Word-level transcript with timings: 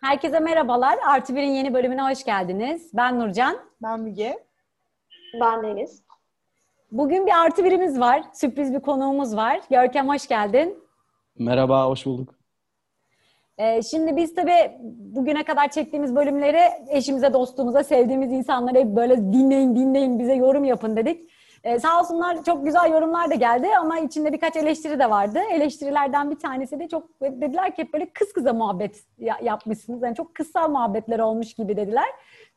Herkese 0.00 0.40
merhabalar. 0.40 0.98
Artı 1.06 1.36
Bir'in 1.36 1.50
yeni 1.50 1.74
bölümüne 1.74 2.02
hoş 2.02 2.24
geldiniz. 2.24 2.90
Ben 2.94 3.20
Nurcan. 3.20 3.56
Ben 3.82 4.00
Müge. 4.00 4.38
Ben 5.40 5.62
Deniz. 5.62 6.02
Bugün 6.92 7.26
bir 7.26 7.40
artı 7.44 7.64
birimiz 7.64 8.00
var. 8.00 8.22
Sürpriz 8.32 8.74
bir 8.74 8.80
konuğumuz 8.80 9.36
var. 9.36 9.60
Görkem 9.70 10.08
hoş 10.08 10.26
geldin. 10.28 10.84
Merhaba, 11.38 11.86
hoş 11.86 12.06
bulduk. 12.06 12.34
Ee, 13.58 13.82
şimdi 13.82 14.16
biz 14.16 14.34
tabii 14.34 14.72
bugüne 14.90 15.44
kadar 15.44 15.68
çektiğimiz 15.68 16.16
bölümleri 16.16 16.60
eşimize, 16.88 17.32
dostumuza, 17.32 17.84
sevdiğimiz 17.84 18.32
insanlara 18.32 18.78
hep 18.78 18.86
böyle 18.96 19.16
dinleyin, 19.16 19.76
dinleyin, 19.76 20.18
bize 20.18 20.34
yorum 20.34 20.64
yapın 20.64 20.96
dedik. 20.96 21.30
Ee, 21.64 21.78
sağ 21.78 22.00
olsunlar 22.00 22.44
çok 22.44 22.64
güzel 22.64 22.90
yorumlar 22.92 23.30
da 23.30 23.34
geldi 23.34 23.68
ama 23.80 23.98
içinde 23.98 24.32
birkaç 24.32 24.56
eleştiri 24.56 24.98
de 24.98 25.10
vardı. 25.10 25.38
Eleştirilerden 25.52 26.30
bir 26.30 26.38
tanesi 26.38 26.78
de 26.78 26.88
çok 26.88 27.20
dediler 27.20 27.74
ki 27.74 27.82
hep 27.82 27.92
böyle 27.92 28.10
kız 28.10 28.32
kıza 28.32 28.52
muhabbet 28.52 29.04
yapmışsınız. 29.42 30.02
Yani 30.02 30.14
çok 30.14 30.34
kısa 30.34 30.68
muhabbetler 30.68 31.18
olmuş 31.18 31.54
gibi 31.54 31.76
dediler. 31.76 32.08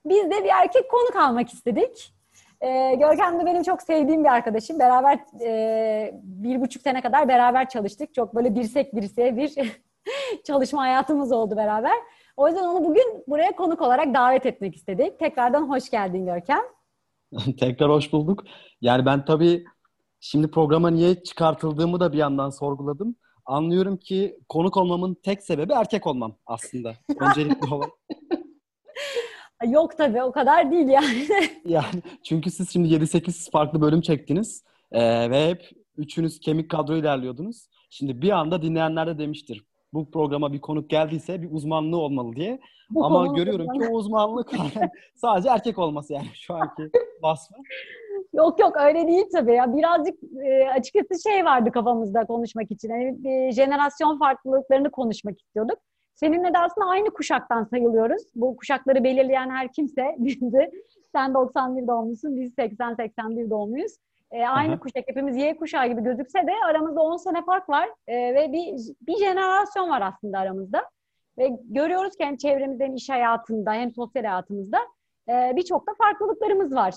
Biz 0.05 0.23
de 0.23 0.43
bir 0.43 0.49
erkek 0.49 0.91
konuk 0.91 1.15
almak 1.15 1.53
istedik. 1.53 2.13
Ee, 2.61 2.95
Görkem 2.95 3.39
de 3.39 3.45
benim 3.45 3.63
çok 3.63 3.81
sevdiğim 3.81 4.23
bir 4.23 4.29
arkadaşım. 4.29 4.79
Beraber 4.79 5.19
e, 5.41 6.11
bir 6.23 6.61
buçuk 6.61 6.81
sene 6.81 7.01
kadar 7.01 7.27
beraber 7.27 7.69
çalıştık. 7.69 8.13
Çok 8.13 8.35
böyle 8.35 8.55
dirsek 8.55 8.95
dirseğe 8.95 9.37
bir 9.37 9.53
çalışma 10.43 10.81
hayatımız 10.81 11.31
oldu 11.31 11.57
beraber. 11.57 11.97
O 12.37 12.47
yüzden 12.47 12.63
onu 12.63 12.83
bugün 12.83 13.23
buraya 13.27 13.51
konuk 13.51 13.81
olarak 13.81 14.13
davet 14.13 14.45
etmek 14.45 14.75
istedik. 14.75 15.19
Tekrardan 15.19 15.69
hoş 15.69 15.89
geldin 15.89 16.25
Görkem. 16.25 16.61
Tekrar 17.59 17.89
hoş 17.89 18.13
bulduk. 18.13 18.43
Yani 18.81 19.05
ben 19.05 19.25
tabii 19.25 19.65
şimdi 20.19 20.51
programa 20.51 20.89
niye 20.89 21.23
çıkartıldığımı 21.23 21.99
da 21.99 22.13
bir 22.13 22.17
yandan 22.17 22.49
sorguladım. 22.49 23.15
Anlıyorum 23.45 23.97
ki 23.97 24.39
konuk 24.49 24.77
olmamın 24.77 25.17
tek 25.23 25.43
sebebi 25.43 25.73
erkek 25.73 26.07
olmam 26.07 26.35
aslında. 26.45 26.95
Öncelikli 27.19 27.73
olarak. 27.73 27.91
Yok 29.67 29.97
tabii 29.97 30.23
o 30.23 30.31
kadar 30.31 30.71
değil 30.71 30.87
yani. 30.87 31.27
yani 31.65 32.01
çünkü 32.23 32.51
siz 32.51 32.69
şimdi 32.69 32.87
7-8 32.87 33.51
farklı 33.51 33.81
bölüm 33.81 34.01
çektiniz 34.01 34.63
ee, 34.91 35.29
ve 35.29 35.49
hep 35.49 35.69
üçünüz 35.97 36.39
kemik 36.39 36.71
kadro 36.71 36.95
ilerliyordunuz. 36.95 37.67
Şimdi 37.89 38.21
bir 38.21 38.29
anda 38.29 38.61
dinleyenler 38.61 39.07
de 39.07 39.17
demiştir. 39.17 39.63
Bu 39.93 40.11
programa 40.11 40.53
bir 40.53 40.61
konuk 40.61 40.89
geldiyse 40.89 41.41
bir 41.41 41.51
uzmanlığı 41.51 41.97
olmalı 41.97 42.35
diye. 42.35 42.59
Bu 42.93 43.05
Ama 43.05 43.27
görüyorum 43.27 43.79
ki 43.79 43.87
o 43.87 43.93
uzmanlık 43.93 44.51
sadece 45.15 45.49
erkek 45.49 45.77
olması 45.77 46.13
yani 46.13 46.27
şu 46.33 46.53
anki 46.53 46.89
vasfı. 47.21 47.53
Yok 48.33 48.59
yok 48.59 48.77
öyle 48.77 49.07
değil 49.07 49.25
tabii 49.31 49.53
ya. 49.53 49.77
Birazcık 49.77 50.19
e, 50.45 50.69
açıkçası 50.69 51.29
şey 51.29 51.45
vardı 51.45 51.71
kafamızda 51.71 52.25
konuşmak 52.25 52.71
için. 52.71 52.89
Yani, 52.89 53.29
e, 53.29 53.51
jenerasyon 53.51 54.19
farklılıklarını 54.19 54.91
konuşmak 54.91 55.41
istiyorduk. 55.41 55.77
Seninle 56.15 56.53
de 56.53 56.59
aslında 56.59 56.87
aynı 56.87 57.09
kuşaktan 57.09 57.63
sayılıyoruz. 57.63 58.23
Bu 58.35 58.57
kuşakları 58.57 59.03
belirleyen 59.03 59.49
her 59.49 59.71
kimse 59.71 60.15
bizi. 60.19 60.71
Sen 61.11 61.33
91 61.33 61.87
doğumlusun, 61.87 62.35
biz 62.35 62.53
80-81 62.53 63.49
doğumluyuz. 63.49 63.91
E, 64.31 64.45
aynı 64.45 64.73
Aha. 64.73 64.79
kuşak, 64.79 65.03
hepimiz 65.07 65.37
Y 65.37 65.57
kuşağı 65.57 65.87
gibi 65.87 66.03
gözükse 66.03 66.47
de 66.47 66.51
aramızda 66.69 67.01
10 67.01 67.17
sene 67.17 67.45
fark 67.45 67.69
var. 67.69 67.89
E, 68.07 68.35
ve 68.35 68.51
bir, 68.51 68.75
bir 69.07 69.17
jenerasyon 69.17 69.89
var 69.89 70.01
aslında 70.01 70.39
aramızda. 70.39 70.83
Ve 71.37 71.57
görüyoruz 71.63 72.15
ki 72.15 72.23
hem 72.23 72.37
çevremizde 72.37 72.83
hem 72.83 72.95
iş 72.95 73.09
hayatında 73.09 73.73
hem 73.73 73.93
sosyal 73.93 74.23
hayatımızda 74.23 74.77
e, 75.29 75.53
birçok 75.55 75.87
da 75.87 75.91
farklılıklarımız 75.97 76.75
var. 76.75 76.93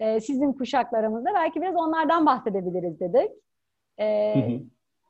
E, 0.00 0.20
sizin 0.20 0.52
kuşaklarımızda. 0.52 1.30
Belki 1.34 1.60
biraz 1.60 1.76
onlardan 1.76 2.26
bahsedebiliriz 2.26 3.00
dedik. 3.00 3.30
E, 4.00 4.34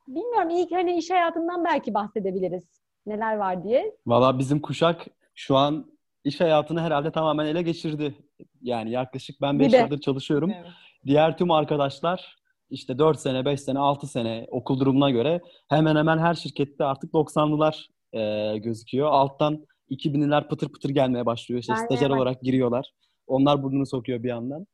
bilmiyorum 0.09 0.51
ilk 0.51 0.73
hani 0.73 0.97
iş 0.97 1.11
hayatından 1.11 1.65
belki 1.65 1.95
bahsedebiliriz 1.95 2.65
neler 3.07 3.37
var 3.37 3.65
diye. 3.65 3.97
Valla 4.07 4.39
bizim 4.39 4.61
kuşak 4.61 5.07
şu 5.35 5.57
an 5.57 5.93
iş 6.25 6.41
hayatını 6.41 6.81
herhalde 6.81 7.13
tamamen 7.13 7.47
ele 7.47 7.63
geçirdi. 7.63 8.15
Yani 8.63 8.91
yaklaşık 8.91 9.41
ben 9.41 9.59
5 9.59 9.73
yıldır 9.73 10.01
çalışıyorum. 10.01 10.51
Evet. 10.51 10.67
Diğer 11.07 11.37
tüm 11.37 11.51
arkadaşlar 11.51 12.37
işte 12.71 12.99
4 12.99 13.21
sene, 13.21 13.45
5 13.45 13.61
sene, 13.61 13.79
6 13.79 14.07
sene 14.07 14.47
okul 14.51 14.81
durumuna 14.81 15.11
göre 15.11 15.41
hemen 15.69 15.97
hemen 15.97 16.19
her 16.19 16.35
şirkette 16.35 16.85
artık 16.85 17.13
90'lılar 17.15 17.89
e, 18.13 18.59
gözüküyor. 18.59 19.09
Alttan 19.09 19.67
2000'liler 19.91 20.49
pıtır 20.49 20.69
pıtır 20.69 20.91
gelmeye 20.91 21.27
başlıyor. 21.27 21.61
İşte 21.61 21.73
ben 21.73 21.85
stajyer 21.85 22.11
olarak 22.11 22.41
giriyorlar. 22.41 22.93
Onlar 23.27 23.63
burnunu 23.63 23.87
sokuyor 23.87 24.23
bir 24.23 24.29
yandan. 24.29 24.67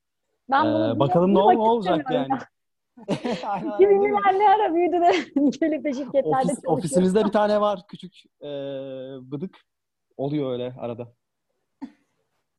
Ben 0.50 0.64
ee, 0.64 0.98
bakalım 0.98 1.34
ne, 1.34 1.38
olacak 1.38 2.06
yani. 2.10 2.28
2000'ler 3.08 4.38
ne 4.38 4.50
ara 4.50 4.74
büyüdü 4.74 5.00
de 5.00 5.12
gelip 5.60 5.84
de 5.84 5.92
şirketlerde 5.92 6.28
Ofis, 6.28 6.48
çalışıyor. 6.48 6.78
Ofisimizde 6.78 7.24
bir 7.24 7.32
tane 7.32 7.60
var 7.60 7.80
küçük 7.88 8.14
e, 8.42 8.48
bıdık. 9.30 9.58
Oluyor 10.16 10.52
öyle 10.52 10.74
arada. 10.80 11.08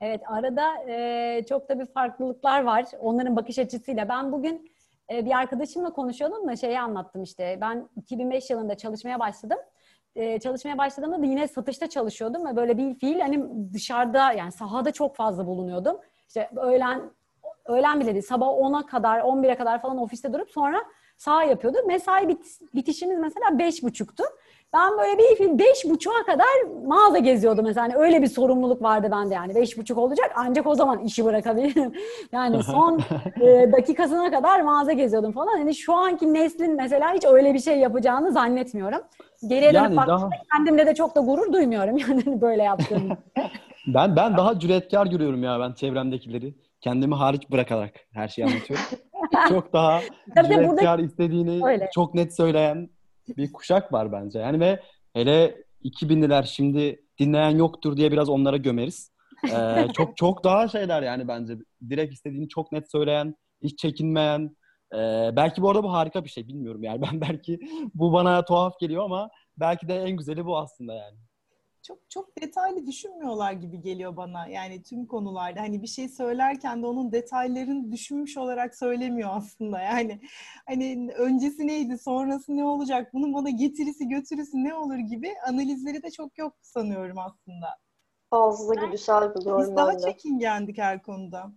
Evet 0.02 0.22
arada 0.28 0.92
e, 0.92 1.46
çok 1.50 1.70
da 1.70 1.80
bir 1.80 1.86
farklılıklar 1.86 2.64
var. 2.64 2.86
Onların 3.00 3.36
bakış 3.36 3.60
açısıyla. 3.60 4.10
Ben 4.10 4.32
bugün 4.32 4.72
e, 5.12 5.26
bir 5.26 5.38
arkadaşımla 5.38 5.94
konuşuyordum 5.94 6.48
da 6.48 6.56
şeyi 6.56 6.80
anlattım 6.80 7.24
işte. 7.24 7.58
Ben 7.62 7.90
2005 7.96 8.50
yılında 8.50 8.78
çalışmaya 8.78 9.20
başladım. 9.20 9.58
E, 10.16 10.40
çalışmaya 10.40 10.78
başladığımda 10.78 11.22
da 11.22 11.26
yine 11.26 11.48
satışta 11.48 11.90
çalışıyordum 11.90 12.46
ve 12.46 12.56
böyle 12.56 12.78
bir 12.78 12.96
fiil 12.96 13.20
hani 13.20 13.44
dışarıda 13.74 14.32
yani 14.32 14.52
sahada 14.52 14.92
çok 14.92 15.16
fazla 15.16 15.48
bulunuyordum. 15.48 15.98
İşte 16.28 16.50
öğlen 16.56 17.02
öğlen 17.66 18.00
bile 18.00 18.14
değil 18.14 18.26
sabah 18.26 18.48
10'a 18.48 18.86
kadar 18.86 19.20
11'e 19.20 19.56
kadar 19.56 19.82
falan 19.82 19.98
ofiste 19.98 20.34
durup 20.34 20.52
sonra 20.52 20.84
sağ 21.18 21.44
yapıyordu. 21.44 21.78
Mesai 21.88 22.28
bit, 22.28 22.60
bitişimiz 22.76 23.20
mesela 23.20 23.60
beş 23.60 23.84
buçuktu. 23.84 24.24
Ben 24.74 24.98
böyle 24.98 25.18
bir 25.18 25.60
beş 25.60 25.86
buçuğa 25.86 26.24
kadar 26.26 26.86
mağaza 26.86 27.18
geziyordum 27.18 27.66
mesela. 27.66 27.84
Hani 27.84 27.96
öyle 27.96 28.22
bir 28.22 28.28
sorumluluk 28.28 28.82
vardı 28.82 29.08
bende 29.12 29.34
yani. 29.34 29.56
Beş 29.56 29.78
buçuk 29.78 29.98
olacak 29.98 30.32
ancak 30.36 30.68
o 30.68 30.76
zaman 30.76 31.00
işi 31.00 31.26
bırakabilirim. 31.26 31.94
yani 32.32 32.64
son 32.64 33.02
e, 33.42 33.72
dakikasına 33.72 34.32
kadar 34.32 34.62
mağaza 34.62 34.92
geziyordum 34.92 35.32
falan. 35.32 35.58
Hani 35.58 35.76
şu 35.76 35.94
anki 35.94 36.34
neslin 36.34 36.76
mesela 36.76 37.14
hiç 37.14 37.26
öyle 37.26 37.54
bir 37.54 37.60
şey 37.60 37.78
yapacağını 37.80 38.32
zannetmiyorum. 38.32 39.02
Geriye 39.48 39.72
yani 39.72 39.96
dönüp 39.96 40.08
daha... 40.08 40.30
kendimle 40.54 40.86
de 40.86 40.96
çok 40.96 41.16
da 41.16 41.20
gurur 41.20 41.54
duymuyorum 41.54 41.98
yani 41.98 42.24
hani 42.24 42.42
böyle 42.42 42.64
yaptığım. 42.64 43.10
ben 43.88 44.16
ben 44.16 44.38
daha 44.38 44.60
cüretkar 44.60 45.06
görüyorum 45.06 45.44
ya 45.44 45.60
ben 45.60 45.74
çevremdekileri 45.74 46.56
kendimi 46.82 47.16
hariç 47.16 47.52
bırakarak 47.52 47.94
her 48.14 48.28
şeyi 48.28 48.46
anlatıyorum. 48.48 48.86
çok 49.50 49.74
daha 49.74 50.02
cüretkar 50.36 50.70
burada... 50.70 51.02
istediğini 51.02 51.66
Öyle. 51.66 51.90
çok 51.94 52.14
net 52.14 52.36
söyleyen 52.36 52.90
bir 53.38 53.54
kuşak 53.54 53.94
var 53.94 54.12
bence. 54.12 54.40
Yani 54.40 54.60
ve 54.60 54.80
hele 55.14 55.56
2000'liler 55.84 56.46
şimdi 56.46 57.06
dinleyen 57.20 57.58
yoktur 57.58 57.98
diye 57.98 58.12
biraz 58.12 58.30
onlara 58.30 58.58
gömeriz. 58.58 59.12
Ee, 59.54 59.88
çok 59.94 60.18
çok 60.18 60.44
daha 60.44 60.68
şeyler 60.68 61.02
yani 61.02 61.28
bence. 61.28 61.54
Direkt 61.90 62.14
istediğini 62.14 62.50
çok 62.50 62.72
net 62.72 62.92
söyleyen, 62.92 63.36
hiç 63.64 63.80
çekinmeyen. 63.80 64.56
Ee, 64.94 65.30
belki 65.36 65.62
bu 65.62 65.70
arada 65.70 65.84
bu 65.84 65.94
harika 65.94 66.24
bir 66.24 66.30
şey 66.30 66.48
bilmiyorum 66.48 66.84
yani. 66.84 67.02
Ben 67.12 67.22
belki 67.22 67.60
bu 67.94 68.14
bana 68.14 68.46
tuhaf 68.46 68.80
geliyor 68.80 69.04
ama 69.04 69.30
belki 69.58 69.88
de 69.88 69.96
en 69.96 70.18
güzeli 70.18 70.46
bu 70.46 70.58
aslında 70.58 70.94
yani 70.94 71.18
çok 71.90 72.10
çok 72.10 72.42
detaylı 72.42 72.88
düşünmüyorlar 72.88 73.52
gibi 73.52 73.82
geliyor 73.82 74.18
bana. 74.18 74.48
Yani 74.48 74.84
tüm 74.84 75.06
konularda 75.06 75.62
hani 75.62 75.82
bir 75.82 75.88
şey 75.88 76.10
söylerken 76.10 76.84
de 76.84 76.88
onun 76.88 77.12
detaylarını 77.12 77.92
düşünmüş 77.92 78.38
olarak 78.38 78.76
söylemiyor 78.76 79.30
aslında. 79.34 79.82
Yani 79.82 80.22
hani 80.68 81.12
öncesi 81.18 81.68
neydi, 81.68 81.98
sonrası 81.98 82.58
ne 82.58 82.66
olacak, 82.66 83.14
bunun 83.14 83.34
bana 83.34 83.50
getirisi 83.50 84.08
götürüsü 84.08 84.64
ne 84.64 84.74
olur 84.74 84.98
gibi 84.98 85.30
analizleri 85.48 86.04
de 86.04 86.12
çok 86.12 86.38
yok 86.38 86.54
sanıyorum 86.62 87.18
aslında. 87.18 87.78
Fazla 88.30 88.74
güdüsel 88.74 89.36
buluyorum 89.36 89.62
Biz 89.62 89.76
daha 89.76 89.98
çekingendik 89.98 90.78
her 90.78 91.02
konuda. 91.02 91.52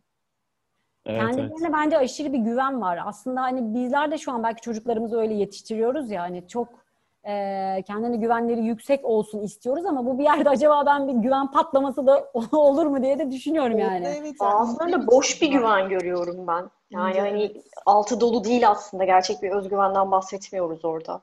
Evet, 1.07 1.21
Kendilerine 1.21 1.55
evet. 1.61 1.73
bence 1.73 1.99
aşırı 1.99 2.33
bir 2.33 2.39
güven 2.39 2.81
var. 2.81 2.99
Aslında 3.05 3.43
hani 3.43 3.75
bizler 3.75 4.11
de 4.11 4.19
şu 4.19 4.33
an 4.33 4.43
belki 4.43 4.61
çocuklarımızı 4.61 5.19
öyle 5.19 5.35
yetiştiriyoruz 5.35 6.11
ya 6.11 6.23
hani 6.23 6.49
çok 6.49 6.82
e, 7.25 7.83
kendine 7.87 8.17
güvenleri 8.17 8.61
yüksek 8.65 9.05
olsun 9.05 9.43
istiyoruz 9.43 9.87
ama 9.87 10.07
bu 10.07 10.19
bir 10.19 10.25
yerde 10.25 10.49
acaba 10.49 10.87
ben 10.87 11.09
bir 11.09 11.13
güven 11.13 11.51
patlaması 11.51 12.07
da 12.07 12.31
olur 12.53 12.87
mu 12.87 13.03
diye 13.03 13.19
de 13.19 13.31
düşünüyorum 13.31 13.79
yani. 13.79 14.07
Evet, 14.07 14.19
evet. 14.21 14.41
Bazılarında 14.41 15.07
boş 15.07 15.43
bir 15.43 15.51
güven 15.51 15.89
görüyorum 15.89 16.47
ben. 16.47 16.71
Yani 16.91 17.17
evet. 17.19 17.33
hani 17.33 17.63
altı 17.87 18.21
dolu 18.21 18.45
değil 18.45 18.71
aslında. 18.71 19.05
Gerçek 19.05 19.43
bir 19.43 19.51
özgüvenden 19.51 20.11
bahsetmiyoruz 20.11 20.85
orada. 20.85 21.23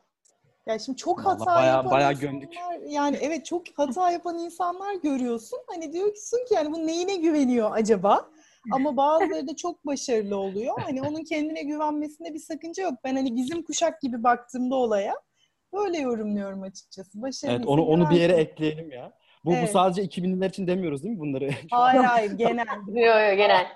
Ya 0.66 0.80
şimdi 0.80 0.98
çok 0.98 1.26
hata 1.26 1.46
bayağı, 1.46 1.76
yapan 1.76 1.92
bayağı 1.92 2.12
insanlar, 2.12 2.32
gömdük. 2.32 2.54
yani 2.88 3.18
evet 3.22 3.46
çok 3.46 3.64
hata 3.76 4.12
yapan 4.12 4.38
insanlar 4.38 4.94
görüyorsun. 4.94 5.60
Hani 5.68 5.94
diyorsun 5.94 6.38
ki 6.38 6.54
yani 6.54 6.74
bu 6.74 6.88
neyine 6.88 7.16
güveniyor 7.16 7.72
acaba? 7.74 8.30
Ama 8.72 8.98
bazıları 8.98 9.48
da 9.48 9.56
çok 9.56 9.86
başarılı 9.86 10.38
oluyor. 10.38 10.82
Hani 10.82 11.02
onun 11.02 11.24
kendine 11.24 11.64
güvenmesinde 11.64 12.34
bir 12.34 12.40
sakınca 12.40 12.84
yok. 12.84 12.94
Ben 13.04 13.16
hani 13.16 13.36
bizim 13.36 13.64
kuşak 13.64 14.02
gibi 14.02 14.24
baktığımda 14.24 14.76
olaya 14.76 15.16
Böyle 15.74 15.98
yorumluyorum 15.98 16.62
açıkçası. 16.62 17.22
Başarılı 17.22 17.56
evet 17.56 17.68
onu 17.68 17.86
onu 17.86 18.10
bir 18.10 18.16
yere 18.16 18.34
ekleyelim 18.34 18.92
ya. 18.92 19.14
Bu, 19.46 19.54
evet. 19.54 19.68
bu 19.68 19.72
sadece 19.72 20.22
2000'ler 20.22 20.50
için 20.50 20.68
demiyoruz 20.68 21.04
değil 21.04 21.14
mi 21.14 21.20
bunları? 21.20 21.50
Hayır 21.72 22.04
hayır 22.04 22.32
genel. 22.32 22.66
yok 22.88 22.98
yok 22.98 23.38
genel. 23.38 23.68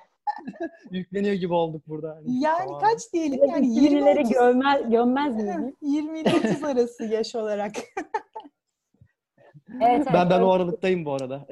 Yükleniyor 0.91 1.35
gibi 1.35 1.53
olduk 1.53 1.87
burada. 1.87 2.21
Yani 2.25 2.65
tamam. 2.65 2.81
kaç 2.81 3.13
diyelim 3.13 3.49
yani 3.49 3.67
20'leri 3.67 4.33
gömmez, 4.33 4.89
gömmez 4.89 5.35
mi? 5.35 5.73
20 5.81 6.19
ile 6.19 6.29
30 6.35 6.63
arası 6.63 7.03
yaş 7.03 7.35
olarak. 7.35 7.71
Evet, 9.81 10.07
ben 10.13 10.29
ben 10.29 10.41
o 10.41 10.51
aralıktayım 10.51 11.05
bu 11.05 11.13
arada. 11.13 11.45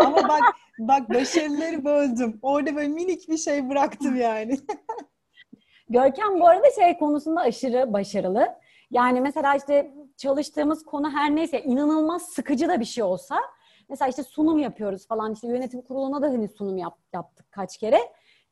Ama 0.00 0.28
bak 0.28 0.42
bak 0.78 1.10
başarıları 1.10 1.84
böldüm. 1.84 2.38
Orada 2.42 2.76
böyle 2.76 2.88
minik 2.88 3.28
bir 3.28 3.36
şey 3.36 3.68
bıraktım 3.68 4.16
yani. 4.16 4.58
Görkem 5.90 6.40
bu 6.40 6.48
arada 6.48 6.66
şey 6.80 6.98
konusunda 6.98 7.40
aşırı 7.40 7.92
başarılı. 7.92 8.48
Yani 8.90 9.20
mesela 9.20 9.54
işte 9.54 9.94
çalıştığımız 10.16 10.84
konu 10.84 11.10
her 11.10 11.36
neyse 11.36 11.62
inanılmaz 11.62 12.22
sıkıcı 12.22 12.68
da 12.68 12.80
bir 12.80 12.84
şey 12.84 13.04
olsa 13.04 13.38
mesela 13.88 14.08
işte 14.08 14.22
sunum 14.22 14.58
yapıyoruz 14.58 15.06
falan 15.06 15.32
işte 15.32 15.48
yönetim 15.48 15.82
kuruluna 15.82 16.22
da 16.22 16.26
hani 16.26 16.48
sunum 16.48 16.78
yap, 16.78 16.98
yaptık 17.12 17.52
kaç 17.52 17.78
kere. 17.78 17.98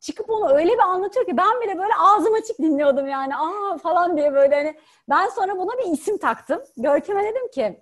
Çıkıp 0.00 0.30
onu 0.30 0.48
öyle 0.48 0.72
bir 0.72 0.78
anlatıyor 0.78 1.26
ki 1.26 1.36
ben 1.36 1.60
bile 1.60 1.78
böyle 1.78 1.94
ağzım 1.98 2.34
açık 2.34 2.58
dinliyordum 2.58 3.08
yani 3.08 3.36
aa 3.36 3.78
falan 3.78 4.16
diye 4.16 4.32
böyle 4.32 4.54
hani 4.54 4.74
ben 5.08 5.28
sonra 5.28 5.58
buna 5.58 5.72
bir 5.78 5.92
isim 5.92 6.18
taktım. 6.18 6.62
Görkem'e 6.76 7.22
dedim 7.22 7.48
ki 7.50 7.80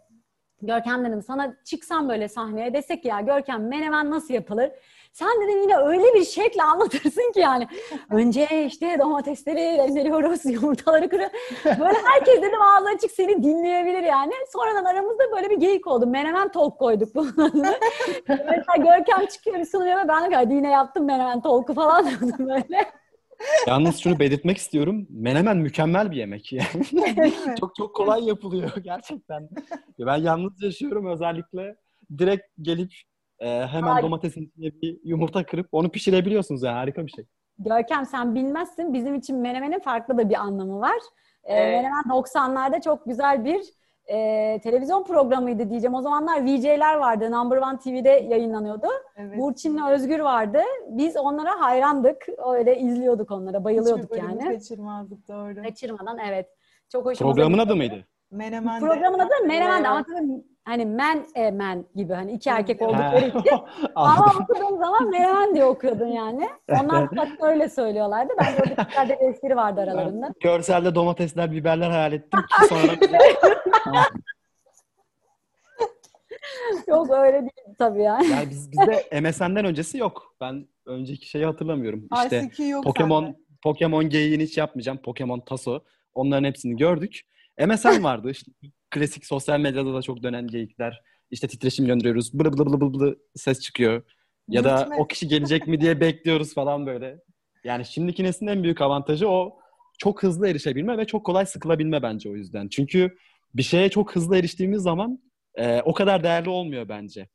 Görkem 0.63 1.05
dedim 1.05 1.23
sana 1.23 1.57
çıksam 1.65 2.09
böyle 2.09 2.29
sahneye 2.29 2.75
desek 2.75 3.05
ya 3.05 3.21
Görkem 3.21 3.69
menemen 3.69 4.11
nasıl 4.11 4.35
yapılır? 4.35 4.71
Sen 5.13 5.29
dedim 5.43 5.63
yine 5.63 5.77
öyle 5.77 6.15
bir 6.15 6.25
şekle 6.25 6.63
anlatırsın 6.63 7.33
ki 7.33 7.41
yani. 7.41 7.69
Önce 8.11 8.67
işte 8.67 8.97
domatesleri 8.99 9.79
rendeliyoruz, 9.79 10.45
yumurtaları 10.53 11.09
kırı. 11.09 11.31
Böyle 11.65 11.99
herkes 12.05 12.43
dedim 12.43 12.63
ağzı 12.63 12.89
açık 12.89 13.11
seni 13.11 13.43
dinleyebilir 13.43 14.03
yani. 14.03 14.33
Sonradan 14.53 14.85
aramızda 14.85 15.23
böyle 15.37 15.51
bir 15.51 15.57
geyik 15.57 15.87
oldu. 15.87 16.07
Menemen 16.07 16.53
talk 16.53 16.79
koyduk 16.79 17.15
bunun 17.15 17.37
adını. 17.37 17.75
Mesela 18.29 18.77
Görkem 18.77 19.27
çıkıyor 19.27 19.59
bir 19.59 19.65
sunuyor 19.65 20.05
ve 20.05 20.09
ben 20.09 20.31
de 20.31 20.35
hadi 20.35 20.55
yine 20.55 20.71
yaptım 20.71 21.05
menemen 21.05 21.41
talk'u 21.41 21.75
falan 21.75 22.07
diyordum 22.09 22.49
böyle. 22.49 22.93
Yalnız 23.67 23.97
şunu 23.97 24.19
belirtmek 24.19 24.59
istiyorum. 24.59 25.07
Menemen 25.11 25.57
mükemmel 25.57 26.11
bir 26.11 26.17
yemek 26.17 26.53
yani. 26.53 26.85
çok 27.61 27.75
çok 27.75 27.97
kolay 27.97 28.25
yapılıyor 28.25 28.77
gerçekten. 28.83 29.49
Ben 29.99 30.17
yalnız 30.17 30.63
yaşıyorum 30.63 31.07
özellikle. 31.07 31.77
Direkt 32.19 32.45
gelip 32.63 32.93
e, 33.43 33.67
hemen 33.67 33.89
Harika. 33.89 34.07
domatesin 34.07 34.43
içine 34.43 34.81
bir 34.83 35.01
yumurta 35.05 35.47
kırıp 35.47 35.69
onu 35.73 35.91
pişirebiliyorsunuz 35.91 36.63
yani 36.63 36.75
harika 36.75 37.07
bir 37.07 37.11
şey. 37.11 37.25
Görkem 37.59 38.07
sen 38.07 38.35
bilmezsin. 38.35 38.93
Bizim 38.93 39.15
için 39.15 39.37
menemenin 39.37 39.79
farklı 39.79 40.19
da 40.19 40.29
bir 40.31 40.35
anlamı 40.35 40.81
var. 40.81 40.99
Ee, 41.45 41.55
evet. 41.55 41.77
Menemen 41.77 42.03
90'larda 42.03 42.83
çok 42.83 43.07
güzel 43.07 43.45
bir 43.45 43.61
e, 44.07 44.61
televizyon 44.63 45.05
programıydı 45.05 45.71
diyeceğim. 45.71 45.95
O 45.95 46.03
zamanlar 46.03 46.45
VJ'ler 46.47 46.97
vardı. 46.97 47.31
Number 47.31 47.57
One 47.57 47.79
TV'de 47.79 48.27
yayınlanıyordu. 48.31 48.87
Evet. 49.17 49.39
Burçin'le 49.39 49.87
Özgür 49.91 50.21
vardı. 50.21 50.61
Biz 50.89 51.17
onlara 51.17 51.61
hayrandık. 51.61 52.27
Öyle 52.55 52.79
izliyorduk 52.79 53.31
onlara. 53.31 53.65
Bayılıyorduk 53.65 54.17
Hiçbir 54.17 54.29
yani. 54.29 54.45
kaçırmazdık 54.45 55.29
doğru. 55.29 55.63
Kaçırmadan 55.63 56.19
evet. 56.19 56.49
Çok 56.93 57.05
hoşumuza 57.05 57.35
Programın 57.35 57.59
adı 57.59 57.77
mıydı? 57.77 58.07
Menemen 58.31 58.81
Programın 58.81 59.19
adı 59.19 59.47
Menemen 59.47 59.85
ama 59.85 60.05
tabii 60.05 60.52
hani 60.65 60.87
men 60.87 61.27
e 61.35 61.51
men 61.51 61.85
gibi 61.95 62.13
hani 62.13 62.33
iki 62.33 62.51
erkek 62.51 62.83
oldukları 62.83 63.27
için. 63.27 63.59
Ama 63.95 64.33
okuduğum 64.41 64.79
zaman 64.79 65.11
menemen 65.11 65.55
diye 65.55 65.65
okuyordun 65.65 66.07
yani. 66.07 66.49
Onlar 66.71 67.09
hatta 67.17 67.47
öyle 67.47 67.69
söylüyorlardı. 67.69 68.33
Ben 68.41 68.57
de 68.57 68.59
orada 68.63 69.09
bir 69.09 69.29
espri 69.29 69.57
vardı 69.57 69.81
aralarında. 69.81 70.27
Ben 70.27 70.35
görselde 70.41 70.95
domatesler, 70.95 71.53
biberler 71.53 71.91
hayal 71.91 72.13
ettim 72.13 72.41
ki 72.41 72.67
sonra... 72.69 72.93
yok 76.87 77.11
öyle 77.11 77.41
değil 77.41 77.77
tabii 77.79 78.03
yani. 78.03 78.31
Yani 78.31 78.51
biz, 78.51 78.73
bizde 78.73 79.21
MSN'den 79.21 79.65
öncesi 79.65 79.99
yok. 79.99 80.35
Ben 80.41 80.69
önceki 80.87 81.29
şeyi 81.29 81.45
hatırlamıyorum. 81.45 82.09
İşte 82.25 82.51
Pokemon 82.85 83.25
sende. 83.25 83.37
Pokemon 83.63 84.09
geyiğini 84.09 84.43
hiç 84.43 84.59
yapmayacağım. 84.59 84.99
Pokemon 84.99 85.41
Taso. 85.41 85.81
Onların 86.15 86.45
hepsini 86.45 86.77
gördük. 86.77 87.21
MSN 87.59 88.03
vardı. 88.03 88.31
İşte 88.31 88.53
klasik 88.91 89.27
sosyal 89.27 89.61
medyada 89.61 89.95
da 89.95 90.03
çok 90.03 90.23
dönen 90.23 90.47
geyikler. 90.47 91.03
İşte 91.31 91.49
titreşim 91.49 91.87
gönderiyoruz. 91.87 92.35
Blı 92.35 92.53
blı 92.53 92.67
blı 92.67 92.81
blı 92.81 92.95
blı 92.95 93.17
ses 93.35 93.61
çıkıyor. 93.61 94.03
Ya 94.49 94.65
da 94.65 94.89
o 94.99 95.07
kişi 95.07 95.29
gelecek 95.29 95.67
mi 95.67 95.81
diye 95.81 96.01
bekliyoruz 96.01 96.55
falan 96.55 96.87
böyle. 96.87 97.19
Yani 97.65 97.85
şimdiki 97.85 98.25
neslin 98.25 98.47
en 98.47 98.63
büyük 98.63 98.81
avantajı 98.81 99.29
o 99.29 99.59
çok 99.99 100.23
hızlı 100.23 100.49
erişebilme 100.49 100.99
ve 100.99 101.05
çok 101.05 101.27
kolay 101.27 101.47
sıkılabilme 101.47 102.03
bence 102.03 102.31
o 102.31 102.35
yüzden. 102.35 102.69
Çünkü 102.69 103.17
bir 103.55 103.63
şeye 103.63 103.89
çok 103.89 104.17
hızlı 104.17 104.37
eriştiğimiz 104.37 104.83
zaman 104.83 105.19
e, 105.55 105.81
o 105.83 105.95
kadar 105.95 106.25
değerli 106.25 106.49
olmuyor 106.49 106.89
bence. 106.89 107.29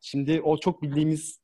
Şimdi 0.00 0.40
o 0.40 0.60
çok 0.60 0.82
bildiğimiz 0.82 1.40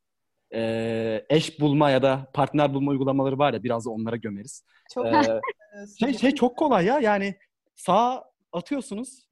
e, 0.55 1.25
eş 1.29 1.61
bulma 1.61 1.91
ya 1.91 2.03
da 2.03 2.31
partner 2.35 2.75
bulma 2.75 2.91
uygulamaları 2.91 3.39
var 3.39 3.53
ya 3.53 3.63
biraz 3.63 3.87
da 3.87 3.91
onlara 3.91 4.17
gömeriz. 4.17 4.65
Çok 4.95 5.07
ee, 5.07 5.23
şey, 5.99 6.13
şey 6.13 6.31
çok 6.31 6.59
kolay 6.59 6.87
ya 6.87 7.01
yani 7.01 7.35
sağ 7.85 8.25
atıyorsunuz 8.53 9.29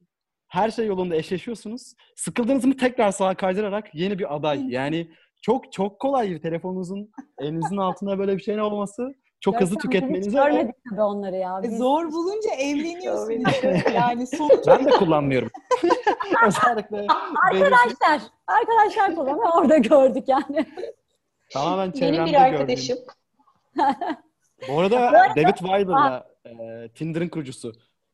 her 0.47 0.71
şey 0.71 0.85
yolunda 0.85 1.15
eşleşiyorsunuz. 1.15 1.93
Sıkıldınız 2.15 2.65
mı 2.65 2.77
tekrar 2.77 3.11
sağa 3.11 3.33
kaydırarak 3.33 3.95
yeni 3.95 4.19
bir 4.19 4.35
aday. 4.35 4.65
Yani 4.67 5.11
çok 5.41 5.73
çok 5.73 5.99
kolay 5.99 6.41
telefonunuzun 6.41 7.11
elinizin 7.39 7.77
altında 7.77 8.19
böyle 8.19 8.37
bir 8.37 8.41
şeyin 8.41 8.59
olması 8.59 9.13
çok 9.41 9.53
ya 9.53 9.61
hızlı 9.61 9.77
tüketmenizi. 9.77 10.31
Görmedik 10.31 10.75
tabii 10.89 11.01
onları 11.01 11.35
ya. 11.35 11.59
E, 11.59 11.63
Biz... 11.63 11.77
Zor 11.77 12.11
bulunca 12.11 12.49
evleniyorsunuz. 12.49 13.93
yani 13.93 14.27
sonuç. 14.27 14.67
Ben 14.67 14.85
de 14.85 14.89
kullanmıyorum. 14.89 15.49
Özellikle. 16.47 17.07
Arkadaşlar, 17.51 18.21
arkadaşlar 18.47 19.15
kullanıyor. 19.15 19.49
Orada 19.55 19.77
gördük 19.77 20.23
yani. 20.27 20.65
Tamamen 21.53 21.91
çevremde 21.91 22.17
Benim 22.17 22.25
bir 22.25 22.41
arkadaşım. 22.41 22.97
Bu 24.69 24.79
arada 24.79 25.11
David 25.35 25.57
Weiler'la 25.57 26.27
e, 26.45 26.89
Tinder'ın 26.89 27.29
kurucusu. 27.29 27.73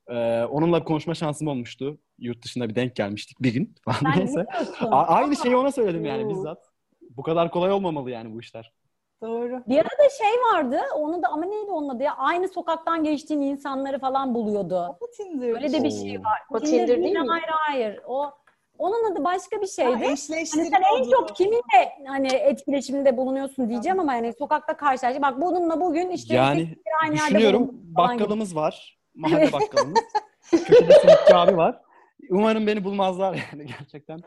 Ee, 0.10 0.44
onunla 0.44 0.84
konuşma 0.84 1.16
şansım 1.16 1.48
olmuştu. 1.48 1.98
Yurt 2.20 2.44
dışında 2.44 2.70
bir 2.70 2.76
denk 2.76 2.96
gelmiştik 2.96 3.42
bir 3.42 3.54
gün 3.54 3.76
falan 3.86 4.18
neyse. 4.18 4.46
A- 4.82 5.06
aynı 5.06 5.36
şeyi 5.36 5.56
ona 5.56 5.72
söyledim 5.72 6.06
yani 6.06 6.30
bizzat. 6.30 6.70
Bu 7.10 7.24
kadar 7.24 7.52
kolay 7.52 7.72
olmamalı 7.72 8.12
yani 8.12 8.34
bu 8.34 8.40
işler. 8.40 8.74
Doğru. 9.22 9.64
Bir 9.68 9.78
arada 9.78 10.10
şey 10.18 10.28
vardı. 10.54 10.80
Onu 10.96 11.24
da 11.24 11.28
ama 11.28 11.46
neydi 11.46 11.72
onun 11.72 11.90
adı 11.90 12.04
ya? 12.04 12.16
Aynı 12.18 12.48
sokaktan 12.48 13.04
geçtiğin 13.04 13.42
insanları 13.42 14.00
falan 14.00 14.36
buluyordu. 14.36 14.98
O 15.00 15.08
Tinder. 15.18 15.54
Öyle 15.54 15.74
de 15.74 15.84
bir 15.84 15.92
şey 15.92 16.20
var. 16.20 16.40
O 16.50 16.60
Tinder, 16.60 16.88
Tinder 16.88 17.04
değil 17.04 17.16
mi? 17.20 17.28
Hayır 17.28 17.50
hayır. 17.50 18.00
O 18.08 18.32
onun 18.78 19.12
adı 19.12 19.24
başka 19.24 19.62
bir 19.62 19.68
şeydi. 19.68 19.92
Ha, 19.92 20.00
hani 20.04 20.18
sen 20.48 20.82
en 20.98 21.10
çok 21.10 21.36
kiminle 21.36 21.92
hani 22.08 22.28
etkileşimde 22.28 23.18
bulunuyorsun 23.18 23.70
diyeceğim 23.70 24.00
ama 24.00 24.14
yani 24.14 24.34
sokakta 24.34 24.78
karşılaştık. 24.78 25.22
Bak 25.22 25.42
bununla 25.42 25.82
bugün 25.82 26.10
işte 26.10 26.36
yani 26.36 26.76
aynı 27.04 27.16
düşünüyorum 27.16 27.72
bakkalımız 27.74 28.50
gibi. 28.50 28.60
var 28.60 28.95
mahalle 29.16 29.54
bakkalımız. 29.54 30.04
Köşede 30.52 30.94
simitçi 30.94 31.36
abi 31.36 31.58
var. 31.58 31.82
Umarım 32.30 32.68
beni 32.68 32.84
bulmazlar 32.84 33.34
yani 33.34 33.66
gerçekten. 33.80 34.20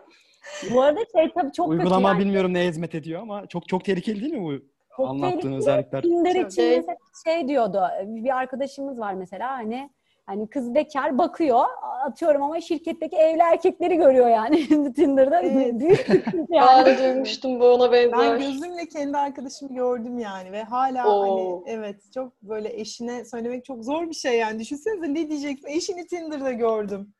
Bu 0.70 0.82
arada 0.82 1.00
şey 1.16 1.32
tabii 1.32 1.52
çok 1.52 1.68
Uygulama 1.68 2.08
kötü 2.08 2.18
yani. 2.18 2.18
bilmiyorum 2.26 2.54
neye 2.54 2.68
hizmet 2.68 2.94
ediyor 2.94 3.22
ama 3.22 3.46
çok 3.46 3.68
çok 3.68 3.84
tehlikeli 3.84 4.20
değil 4.20 4.34
mi 4.34 4.42
bu 4.42 4.52
çok 4.96 5.08
anlattığın 5.08 5.52
özellikler? 5.52 6.02
Tinder 6.02 6.34
için 6.46 6.86
şey 7.24 7.48
diyordu. 7.48 7.82
Bir 8.04 8.36
arkadaşımız 8.36 8.98
var 9.00 9.14
mesela 9.14 9.50
hani 9.50 9.90
Hani 10.28 10.48
kız 10.48 10.74
bekar 10.74 11.18
bakıyor 11.18 11.64
atıyorum 12.04 12.42
ama 12.42 12.60
şirketteki 12.60 13.16
evli 13.16 13.40
erkekleri 13.40 13.96
görüyor 13.96 14.28
yani 14.28 14.66
Tinder'da. 14.94 15.40
Evet. 15.40 15.74
Büyük 15.80 16.08
yani. 16.50 16.86
Ben 16.86 16.98
duymuştum 16.98 17.60
bu 17.60 17.64
ona 17.64 17.92
benzer. 17.92 18.18
Ben 18.18 18.38
gözümle 18.38 18.88
kendi 18.88 19.16
arkadaşımı 19.16 19.74
gördüm 19.74 20.18
yani 20.18 20.52
ve 20.52 20.62
hala 20.62 21.08
Oo. 21.08 21.22
hani 21.22 21.62
evet 21.76 22.02
çok 22.14 22.42
böyle 22.42 22.80
eşine 22.80 23.24
söylemek 23.24 23.64
çok 23.64 23.84
zor 23.84 24.08
bir 24.08 24.14
şey 24.14 24.38
yani. 24.38 24.60
Düşünsenize 24.60 25.14
ne 25.14 25.30
diyeceksin? 25.30 25.68
Eşini 25.68 26.06
Tinder'da 26.06 26.52
gördüm. 26.52 27.14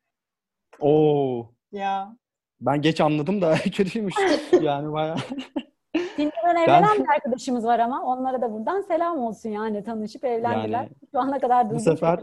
Oo. 0.81 1.47
Ya. 1.73 2.17
Ben 2.61 2.83
geç 2.83 3.01
anladım 3.01 3.43
da 3.43 3.55
kötüymüş 3.75 4.15
yani 4.63 4.93
bayağı. 4.93 5.17
Tinder'dan 6.17 6.57
evlenen 6.57 6.83
ben... 6.99 7.05
bir 7.05 7.09
arkadaşımız 7.09 7.65
var 7.65 7.79
ama 7.79 8.03
onlara 8.05 8.43
da 8.43 8.53
buradan 8.53 8.81
selam 8.81 9.19
olsun 9.19 9.51
yani 9.51 9.85
tanışıp 9.85 10.25
evlendiler. 10.25 10.79
Yani, 10.79 10.91
Şu 11.13 11.21
ana 11.21 11.39
kadar 11.39 11.71
bu 11.71 11.81
sefer 11.81 12.21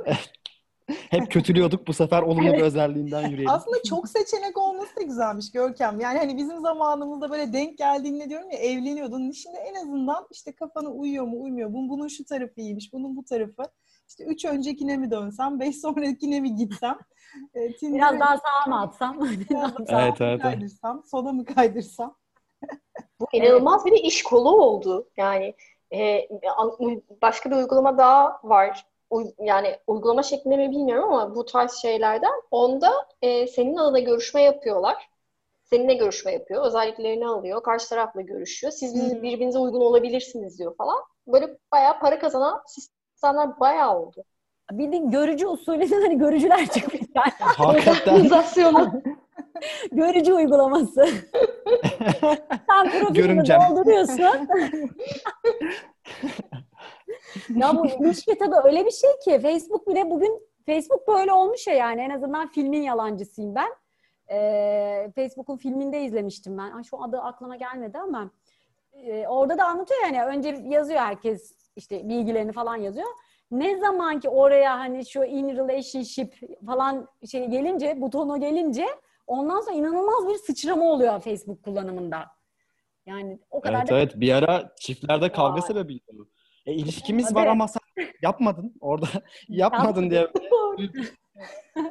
hep 0.88 1.32
kötülüyorduk. 1.32 1.88
Bu 1.88 1.94
sefer 1.94 2.22
olumlu 2.22 2.54
bir 2.54 2.62
özelliğinden 2.62 3.22
yürüyelim. 3.22 3.50
Aslında 3.50 3.77
çok 3.89 4.10
seçenek 4.10 4.58
olması 4.58 4.96
da 4.96 5.01
güzelmiş 5.01 5.51
Görkem. 5.51 6.00
Yani 6.00 6.18
hani 6.18 6.38
bizim 6.38 6.60
zamanımızda 6.60 7.30
böyle 7.30 7.54
denk 7.54 7.77
geldiğinde 7.77 8.30
diyorum 8.30 8.51
ya 8.51 8.58
evleniyordun. 8.58 9.32
Şimdi 9.32 9.58
en 9.58 9.75
azından 9.75 10.27
işte 10.32 10.51
kafana 10.51 10.89
uyuyor 10.89 11.25
mu 11.25 11.44
uymuyor 11.44 11.70
mu? 11.70 11.89
Bunun 11.89 12.08
şu 12.08 12.25
tarafı 12.25 12.62
iyiymiş, 12.62 12.94
bunun 12.94 13.18
bu 13.18 13.25
tarafı. 13.25 13.63
İşte 14.10 14.24
üç 14.24 14.46
öncekine 14.46 14.98
mi 14.98 15.12
dönsem, 15.12 15.60
beş 15.60 15.82
sonrakine 15.82 16.39
mi 16.39 16.56
gitsem? 16.56 16.98
E, 17.56 17.70
Biraz 17.82 18.20
daha 18.20 18.38
sağa 18.38 18.70
mı 18.70 18.82
atsam? 18.82 19.20
evet, 19.89 20.22
evet, 20.22 20.42
kaydırsam, 20.42 21.04
sola 21.12 21.32
mı 21.32 21.46
kaydırsam? 21.46 22.15
Bu 23.20 23.27
inanılmaz 23.34 23.86
bir 23.86 23.92
de 23.92 24.00
iş 24.00 24.24
kolu 24.24 24.50
oldu. 24.50 25.10
Yani 25.18 25.56
e, 25.94 26.27
başka 27.22 27.51
bir 27.51 27.56
uygulama 27.56 27.98
daha 27.98 28.39
var 28.44 28.86
yani 29.40 29.80
uygulama 29.88 30.24
şeklinde 30.24 30.58
mi 30.58 30.72
bilmiyorum 30.72 31.14
ama 31.14 31.36
bu 31.36 31.46
tarz 31.46 31.72
şeylerden 31.72 32.34
onda 32.52 32.92
e, 33.22 33.48
senin 33.48 33.76
adına 33.76 34.00
görüşme 34.00 34.42
yapıyorlar. 34.42 35.10
Seninle 35.64 35.94
görüşme 35.94 36.32
yapıyor. 36.32 36.66
Özelliklerini 36.66 37.28
alıyor. 37.28 37.64
Karşı 37.64 37.90
tarafla 37.90 38.22
görüşüyor. 38.22 38.74
Siz 38.74 38.94
hmm. 38.94 39.24
birbirinize 39.24 39.60
uygun 39.60 39.82
olabilirsiniz 39.82 40.60
diyor 40.60 40.76
falan. 40.76 41.04
Böyle 41.28 41.58
bayağı 41.72 42.00
para 42.00 42.20
kazanan 42.20 42.62
sistemler 42.68 43.60
bayağı 43.60 44.00
oldu. 44.00 44.24
Bildiğin 44.72 45.12
görücü 45.12 45.48
usulünden 45.48 46.02
hani 46.02 46.18
görücüler 46.18 46.68
çıkmış. 46.68 47.02
Hakikaten. 47.40 48.30
Görücü 49.92 50.34
uygulaması. 50.34 51.06
Sen 52.70 52.90
profilini 52.92 53.48
dolduruyorsun. 53.48 54.48
ya 57.56 57.77
bu 57.77 57.86
ilişki 57.86 58.38
tabii 58.38 58.68
öyle 58.68 58.86
bir 58.86 58.92
şey 58.92 59.10
ki 59.24 59.39
Facebook 59.39 59.88
bile 59.88 60.10
bugün 60.10 60.42
Facebook 60.65 61.08
böyle 61.08 61.34
olmuş 61.34 61.68
ya 61.68 61.74
yani 61.74 62.01
en 62.01 62.10
azından 62.10 62.48
filmin 62.48 62.82
yalancısıyım 62.82 63.56
ben. 63.56 63.70
Ee, 64.30 65.12
Facebook'un 65.15 65.58
filminde 65.58 66.01
izlemiştim 66.01 66.58
ben. 66.58 66.72
Ay, 66.72 66.84
şu 66.84 67.04
adı 67.04 67.18
aklıma 67.20 67.56
gelmedi 67.56 67.98
ama 67.98 68.32
e, 68.94 69.27
orada 69.27 69.58
da 69.58 69.65
anlatıyor 69.65 70.01
yani 70.04 70.24
önce 70.24 70.50
yazıyor 70.63 71.00
herkes 71.00 71.56
işte 71.75 72.10
bilgilerini 72.10 72.51
falan 72.51 72.75
yazıyor. 72.75 73.08
Ne 73.51 73.77
zaman 73.77 74.20
ki 74.20 74.30
oraya 74.30 74.80
hani 74.80 75.06
şu 75.06 75.24
in 75.24 75.50
relationship 75.50 76.36
falan 76.65 77.08
şey 77.32 77.46
gelince 77.46 78.01
butonu 78.01 78.39
gelince 78.39 78.86
ondan 79.27 79.62
sonra 79.62 79.75
inanılmaz 79.75 80.27
bir 80.27 80.36
sıçrama 80.36 80.86
oluyor 80.86 81.20
Facebook 81.20 81.63
kullanımında. 81.63 82.25
Yani 83.06 83.39
o 83.51 83.62
kadar 83.62 83.80
evet, 83.80 83.89
da... 83.89 83.98
Evet 83.98 84.13
bir 84.15 84.34
ara 84.34 84.75
çiftlerde 84.80 85.32
kavga 85.32 85.62
sebebi 85.62 86.00
e, 86.66 86.74
ilişkimiz 86.74 87.26
Tabii. 87.26 87.36
var 87.36 87.48
ama 87.48 87.68
sen 87.68 88.08
yapmadın. 88.22 88.76
Orada 88.80 89.08
yapmadın 89.50 90.10
diye. 90.10 90.28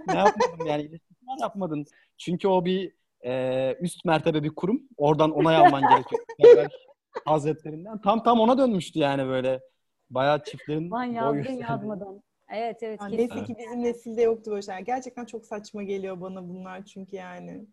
Ne 0.06 0.16
yapmadın 0.16 0.64
yani? 0.66 0.82
İlişkimiz 0.82 1.40
yapmadın. 1.40 1.84
Çünkü 2.18 2.48
o 2.48 2.64
bir 2.64 2.92
e, 3.24 3.74
üst 3.80 4.04
mertebe 4.04 4.42
bir 4.42 4.54
kurum. 4.54 4.82
Oradan 4.96 5.30
onay 5.30 5.56
alman 5.56 5.82
gerekiyor. 5.82 6.70
Hazretlerinden. 7.24 8.00
Tam 8.00 8.22
tam 8.22 8.40
ona 8.40 8.58
dönmüştü 8.58 8.98
yani 8.98 9.26
böyle. 9.26 9.60
Bayağı 10.10 10.44
çiftlerin 10.44 10.90
Lan 10.90 11.04
yazdın 11.04 11.52
yazmadan. 11.52 12.22
Evet 12.52 12.82
evet 12.82 13.00
yani 13.02 13.16
neyse 13.16 13.44
ki 13.44 13.56
bizim 13.58 13.82
nesilde 13.82 14.22
yoktu 14.22 14.50
böyle 14.50 14.62
şeyler 14.62 14.80
gerçekten 14.80 15.24
çok 15.24 15.46
saçma 15.46 15.82
geliyor 15.82 16.20
bana 16.20 16.48
bunlar 16.48 16.84
çünkü 16.84 17.16
yani 17.16 17.66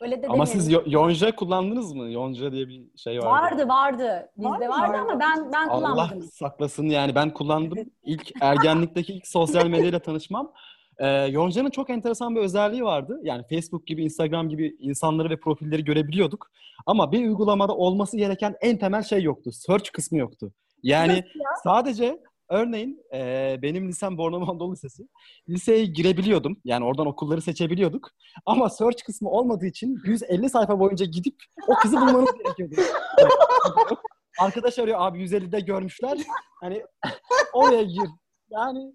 Öyle 0.00 0.22
de 0.22 0.26
ama 0.26 0.46
siz 0.46 0.70
Yonca 0.86 1.36
kullandınız 1.36 1.92
mı? 1.92 2.10
Yonca 2.10 2.52
diye 2.52 2.68
bir 2.68 2.82
şey 2.96 3.18
vardı. 3.18 3.26
Vardı 3.26 3.68
vardı. 3.68 4.30
Bizde 4.36 4.50
vardı, 4.50 4.68
vardı 4.68 4.96
ama 5.00 5.20
ben 5.20 5.52
ben 5.52 5.68
kullanmadım. 5.68 6.18
Allah 6.18 6.26
saklasın 6.32 6.86
yani 6.86 7.14
ben 7.14 7.34
kullandım. 7.34 7.78
İlk 8.02 8.32
ergenlikteki 8.40 9.12
ilk 9.12 9.26
sosyal 9.26 9.66
medyayla 9.66 9.98
tanışmam. 9.98 10.52
Ee, 10.98 11.06
Yonca'nın 11.08 11.70
çok 11.70 11.90
enteresan 11.90 12.36
bir 12.36 12.40
özelliği 12.40 12.84
vardı. 12.84 13.20
Yani 13.22 13.44
Facebook 13.50 13.86
gibi, 13.86 14.04
Instagram 14.04 14.48
gibi 14.48 14.76
insanları 14.78 15.30
ve 15.30 15.40
profilleri 15.40 15.84
görebiliyorduk. 15.84 16.50
Ama 16.86 17.12
bir 17.12 17.26
uygulamada 17.26 17.76
olması 17.76 18.16
gereken 18.16 18.56
en 18.60 18.78
temel 18.78 19.02
şey 19.02 19.22
yoktu. 19.22 19.52
Search 19.52 19.90
kısmı 19.92 20.18
yoktu. 20.18 20.52
Yani 20.82 21.24
sadece 21.64 22.20
Örneğin 22.50 23.02
e, 23.14 23.58
benim 23.62 23.88
lisem 23.88 24.18
Bornova 24.18 24.52
Anadolu 24.52 24.72
Lisesi. 24.72 25.08
Liseye 25.48 25.84
girebiliyordum. 25.84 26.56
Yani 26.64 26.84
oradan 26.84 27.06
okulları 27.06 27.42
seçebiliyorduk. 27.42 28.08
Ama 28.46 28.70
search 28.70 29.02
kısmı 29.02 29.30
olmadığı 29.30 29.66
için 29.66 29.98
150 30.04 30.50
sayfa 30.50 30.80
boyunca 30.80 31.06
gidip 31.06 31.34
o 31.68 31.74
kızı 31.74 31.96
bulmanız 31.96 32.28
gerekiyordu. 32.44 32.74
Arkadaş 34.40 34.78
arıyor 34.78 34.96
abi 35.00 35.18
150'de 35.24 35.60
görmüşler. 35.60 36.18
Hani 36.60 36.82
oraya 37.52 37.82
gir. 37.82 38.08
Yani 38.50 38.92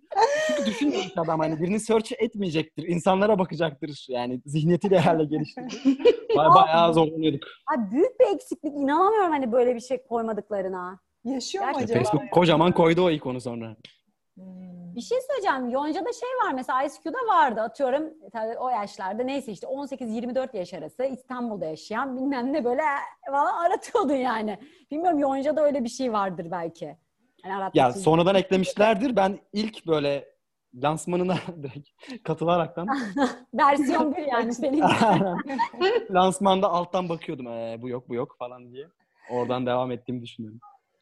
çünkü 0.47 0.65
düşünmüyor 0.69 1.03
adam 1.17 1.39
hani 1.39 1.59
birini 1.59 1.79
search 1.79 2.12
etmeyecektir. 2.17 2.83
insanlara 2.83 3.39
bakacaktır. 3.39 4.05
Yani 4.09 4.41
zihniyetiyle 4.45 5.00
herhalde 5.00 5.25
geliştirdi. 5.25 5.75
Baya, 6.38 6.50
bayağı 6.50 6.93
zorlanıyorduk. 6.93 7.43
Abi 7.75 7.91
büyük 7.91 8.19
bir 8.19 8.35
eksiklik. 8.35 8.74
İnanamıyorum 8.74 9.31
hani 9.31 9.51
böyle 9.51 9.75
bir 9.75 9.79
şey 9.79 10.03
koymadıklarına. 10.07 11.00
Yaşıyor 11.25 11.63
mu 11.70 11.77
acaba? 11.77 12.00
Facebook 12.00 12.32
kocaman 12.32 12.72
koydu 12.72 13.05
o 13.05 13.10
ikonu 13.10 13.41
sonra. 13.41 13.75
Bir 14.96 15.01
şey 15.01 15.17
söyleyeceğim. 15.27 15.70
Yonca'da 15.70 16.13
şey 16.13 16.29
var 16.44 16.53
mesela 16.53 16.84
ISQ'da 16.84 17.27
vardı 17.27 17.62
atıyorum 17.62 18.03
tabii 18.34 18.58
o 18.58 18.70
yaşlarda 18.70 19.24
neyse 19.24 19.51
işte 19.51 19.67
18-24 19.67 20.58
yaş 20.58 20.74
arası 20.74 21.03
İstanbul'da 21.03 21.65
yaşayan 21.65 22.17
bilmem 22.17 22.53
ne 22.53 22.65
böyle 22.65 22.82
valla 23.32 23.60
aratıyordun 23.60 24.13
yani. 24.13 24.60
Bilmiyorum 24.91 25.20
Yonca'da 25.20 25.65
öyle 25.65 25.84
bir 25.84 25.89
şey 25.89 26.13
vardır 26.13 26.48
belki. 26.51 26.98
Yani 27.46 27.72
ya 27.74 27.89
için. 27.89 28.00
sonradan 28.00 28.36
eklemişlerdir. 28.36 29.15
Ben 29.15 29.39
ilk 29.53 29.88
böyle 29.88 30.36
lansmanına 30.84 31.36
direkt 31.63 31.89
katılaraktan. 32.24 32.88
Versiyon 33.53 34.15
bir 34.15 34.24
yani 34.24 34.53
senin. 34.53 34.82
Lansmanda 36.12 36.70
alttan 36.70 37.10
bakıyordum 37.10 37.48
ee, 37.48 37.77
bu 37.82 37.89
yok 37.89 38.10
bu 38.10 38.15
yok 38.15 38.36
falan 38.39 38.72
diye. 38.72 38.88
Oradan 39.32 39.65
devam 39.65 39.91
ettiğimi 39.91 40.22
düşünüyorum. 40.22 40.60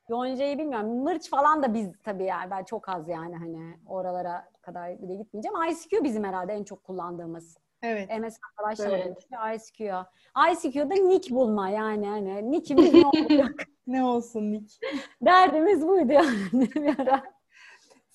Yonca'yı 0.09 0.57
bilmiyorum. 0.57 1.03
Mırç 1.03 1.29
falan 1.29 1.63
da 1.63 1.73
biz 1.73 1.91
tabii 2.03 2.23
yani 2.23 2.51
ben 2.51 2.63
çok 2.63 2.89
az 2.89 3.09
yani 3.09 3.35
hani 3.35 3.77
oralara 3.87 4.49
kadar 4.61 5.01
bile 5.01 5.15
gitmeyeceğim. 5.15 5.57
ICQ 5.71 6.03
bizim 6.03 6.23
herhalde 6.23 6.53
en 6.53 6.63
çok 6.63 6.83
kullandığımız. 6.83 7.57
Evet. 7.81 8.09
MSN'da 8.09 8.63
başlamadan 8.63 8.99
evet. 8.99 9.27
ICQ. 9.55 10.05
ICQ'da 10.51 10.93
nick 10.93 11.35
bulma 11.35 11.69
yani 11.69 12.07
hani 12.07 12.51
nickimiz 12.51 12.93
ne 12.93 13.05
olacak? 13.05 13.63
ne 13.87 14.03
olsun 14.03 14.51
nick? 14.51 14.75
Derdimiz 15.21 15.87
buydu 15.87 16.13
yani 16.13 16.61
bir 16.75 16.99
ara. 16.99 17.32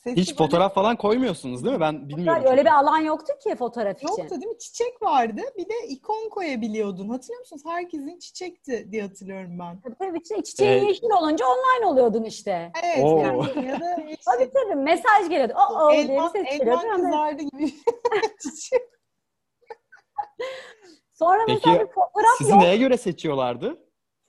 Sesli 0.04 0.20
Hiç 0.20 0.36
fotoğraf 0.36 0.74
falan 0.74 0.96
koymuyorsunuz 0.96 1.64
değil 1.64 1.74
mi? 1.74 1.80
Ben 1.80 2.08
bilmiyorum. 2.08 2.42
Öyle 2.46 2.64
bir 2.64 2.78
alan 2.78 2.98
yoktu 2.98 3.32
ki 3.42 3.56
fotoğraf 3.56 3.96
için. 3.96 4.08
Yoktu 4.08 4.30
değil 4.30 4.46
mi? 4.46 4.58
Çiçek 4.58 5.02
vardı. 5.02 5.40
Bir 5.58 5.68
de 5.68 5.86
ikon 5.88 6.28
koyabiliyordun. 6.28 7.08
Hatırlıyor 7.08 7.40
musunuz? 7.40 7.62
Herkesin 7.66 8.18
çiçekti 8.18 8.88
diye 8.92 9.02
hatırlıyorum 9.02 9.58
ben. 9.58 9.80
Tabii 9.80 9.94
tabii. 9.98 10.22
Çiçeğin 10.22 10.42
çiçeğin 10.42 10.72
evet. 10.72 10.88
yeşil 10.88 11.10
olunca 11.20 11.46
online 11.46 11.86
oluyordun 11.86 12.24
işte. 12.24 12.72
Evet. 12.84 13.04
Oo. 13.04 13.20
Yani, 13.20 13.66
ya 13.66 13.80
da 13.80 13.96
işte, 14.08 14.22
tabii 14.24 14.50
tabii. 14.54 14.74
Mesaj 14.74 15.28
geliyordu. 15.28 15.52
O 15.56 15.74
o 15.84 15.92
diye 15.92 16.08
bir 16.08 16.42
ses 16.42 16.58
geliyordu. 16.58 16.80
Elman 16.84 17.02
kızardı 17.02 17.42
gibi. 17.42 17.74
Sonra 21.12 21.38
Peki, 21.46 21.60
mesela 21.64 21.80
bir 21.80 21.92
fotoğraf 21.92 22.38
sizi 22.38 22.50
yok. 22.50 22.60
neye 22.60 22.76
göre 22.76 22.96
seçiyorlardı? 22.96 23.87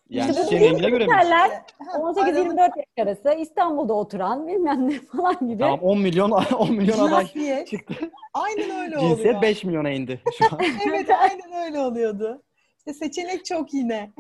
Yani 0.10 0.32
işte 0.32 0.44
çiçeğin 0.44 0.62
rengine 0.64 0.90
göre 0.90 1.06
mi? 1.06 1.12
18-24 1.12 2.60
yaş 2.60 3.08
arası 3.08 3.34
İstanbul'da 3.40 3.94
oturan 3.94 4.48
bilmem 4.48 4.90
ne 4.90 4.94
falan 5.18 5.48
gibi. 5.48 5.60
Tamam 5.60 5.80
10 5.80 6.00
milyon 6.00 6.32
10 6.60 6.74
milyon 6.74 7.00
aday 7.00 7.66
çıktı. 7.66 7.94
Aynen 8.34 8.86
öyle 8.86 8.98
oluyor. 8.98 9.16
Cinsiyet 9.16 9.42
5 9.42 9.64
milyona 9.64 9.90
indi 9.90 10.22
şu 10.38 10.46
an. 10.46 10.60
evet 10.90 11.10
aynen 11.10 11.66
öyle 11.66 11.80
oluyordu. 11.80 12.44
İşte 12.78 12.94
seçenek 12.94 13.46
çok 13.46 13.74
yine. 13.74 14.12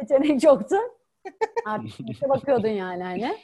seçenek 0.00 0.40
çoktu. 0.40 0.76
Artık 1.66 2.10
işte 2.10 2.28
bakıyordun 2.28 2.68
yani 2.68 3.02
hani. 3.02 3.36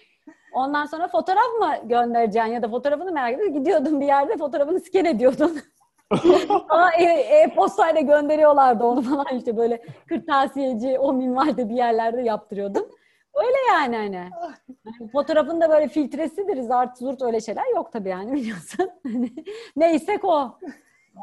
Ondan 0.53 0.87
sonra 0.87 1.09
fotoğraf 1.09 1.53
mı 1.61 1.89
göndereceksin 1.89 2.53
ya 2.53 2.63
da 2.63 2.69
fotoğrafını 2.69 3.13
merak 3.13 3.35
ediyordun. 3.35 3.59
Gidiyordun 3.59 4.01
bir 4.01 4.07
yerde 4.07 4.37
fotoğrafını 4.37 4.81
sken 4.81 5.05
ediyordun. 5.05 5.61
Ama 6.69 6.91
e-postayla 6.93 8.01
e 8.01 8.03
gönderiyorlardı 8.03 8.85
onu 8.85 9.03
falan 9.03 9.39
işte 9.39 9.57
böyle 9.57 9.83
kırtasiyeci 10.09 10.99
o 10.99 11.13
minvalde 11.13 11.69
bir 11.69 11.75
yerlerde 11.75 12.23
yaptırıyordum. 12.23 12.85
Öyle 13.35 13.57
yani 13.73 13.97
hani. 13.97 14.31
Fotoğrafın 15.13 15.61
da 15.61 15.69
böyle 15.71 15.89
filtresidir, 15.89 16.61
zart 16.61 16.99
zurt 16.99 17.23
öyle 17.23 17.41
şeyler 17.41 17.75
yok 17.75 17.93
tabii 17.93 18.09
yani 18.09 18.33
biliyorsun. 18.33 18.91
Hani 19.03 19.33
neysek 19.77 20.25
o. 20.25 20.59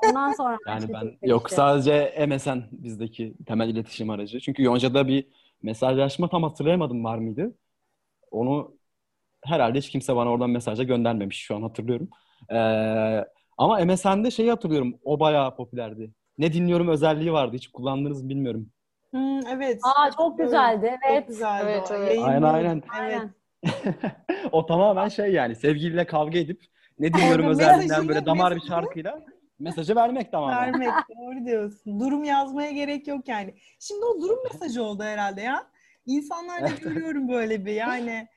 Ondan 0.08 0.32
sonra 0.32 0.58
yani 0.68 0.94
ben 0.94 1.08
işte. 1.08 1.28
yok 1.28 1.50
sadece 1.50 2.26
MSN 2.28 2.60
bizdeki 2.72 3.34
temel 3.46 3.70
iletişim 3.70 4.10
aracı. 4.10 4.40
Çünkü 4.40 4.64
Yonca'da 4.64 5.08
bir 5.08 5.28
mesajlaşma 5.64 6.30
tam 6.30 6.44
hatırlayamadım 6.44 7.04
var 7.04 7.18
mıydı? 7.18 7.56
Onu 8.32 8.76
herhalde 9.46 9.78
hiç 9.78 9.90
kimse 9.90 10.16
bana 10.16 10.30
oradan 10.30 10.50
mesaja 10.50 10.84
göndermemiş 10.84 11.38
şu 11.38 11.56
an 11.56 11.62
hatırlıyorum. 11.62 12.10
Ee, 12.52 13.26
ama 13.58 13.86
MSN'de 13.86 14.32
şeyi 14.32 14.50
hatırlıyorum. 14.50 15.00
O 15.04 15.20
bayağı 15.20 15.56
popülerdi. 15.56 16.12
Ne 16.38 16.54
dinliyorum 16.54 16.88
özelliği 16.88 17.34
vardı. 17.34 17.56
Hiç 17.56 17.68
kullandınız 17.68 18.24
mı 18.24 18.30
bilmiyorum. 18.30 18.70
Hmm, 19.12 19.48
evet. 19.48 19.80
Aa 19.84 20.12
çok 20.12 20.38
güzeldi. 20.38 20.98
Evet. 21.10 21.20
Çok 21.20 21.28
güzeldi 21.28 21.66
evet, 21.70 21.92
evet. 21.92 22.20
Aynen 22.24 22.84
aynen. 22.90 23.34
o 24.52 24.66
tamamen 24.66 25.08
şey 25.08 25.34
yani 25.34 25.56
sevgiliyle 25.56 26.06
kavga 26.06 26.40
edip 26.40 26.64
ne 27.00 27.14
dinliyorum 27.14 27.46
özelliğinden 27.50 28.08
böyle 28.08 28.26
damar 28.26 28.56
bir 28.56 28.62
şarkıyla 28.62 29.26
mesajı 29.60 29.96
vermek 29.96 30.32
tamamen. 30.32 30.58
Vermek 30.58 30.94
doğru 31.10 31.46
diyorsun. 31.46 32.00
Durum 32.00 32.24
yazmaya 32.24 32.72
gerek 32.72 33.08
yok 33.08 33.28
yani. 33.28 33.54
Şimdi 33.80 34.06
o 34.06 34.22
durum 34.22 34.40
mesajı 34.52 34.84
oldu 34.84 35.04
herhalde 35.04 35.42
ya. 35.42 35.68
İnsanlarda 36.06 36.70
görüyorum 36.82 37.30
böyle 37.30 37.66
bir 37.66 37.74
yani 37.74 38.28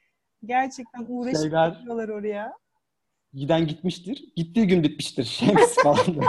gerçekten 0.45 1.07
uğraşıp 1.09 1.41
Şeyler... 1.41 2.09
oraya 2.09 2.53
giden 3.39 3.67
gitmiştir. 3.67 4.25
Gittiği 4.37 4.67
gün 4.67 4.83
bitmiştir. 4.83 5.25
Şems 5.39 5.75
falan. 5.83 5.99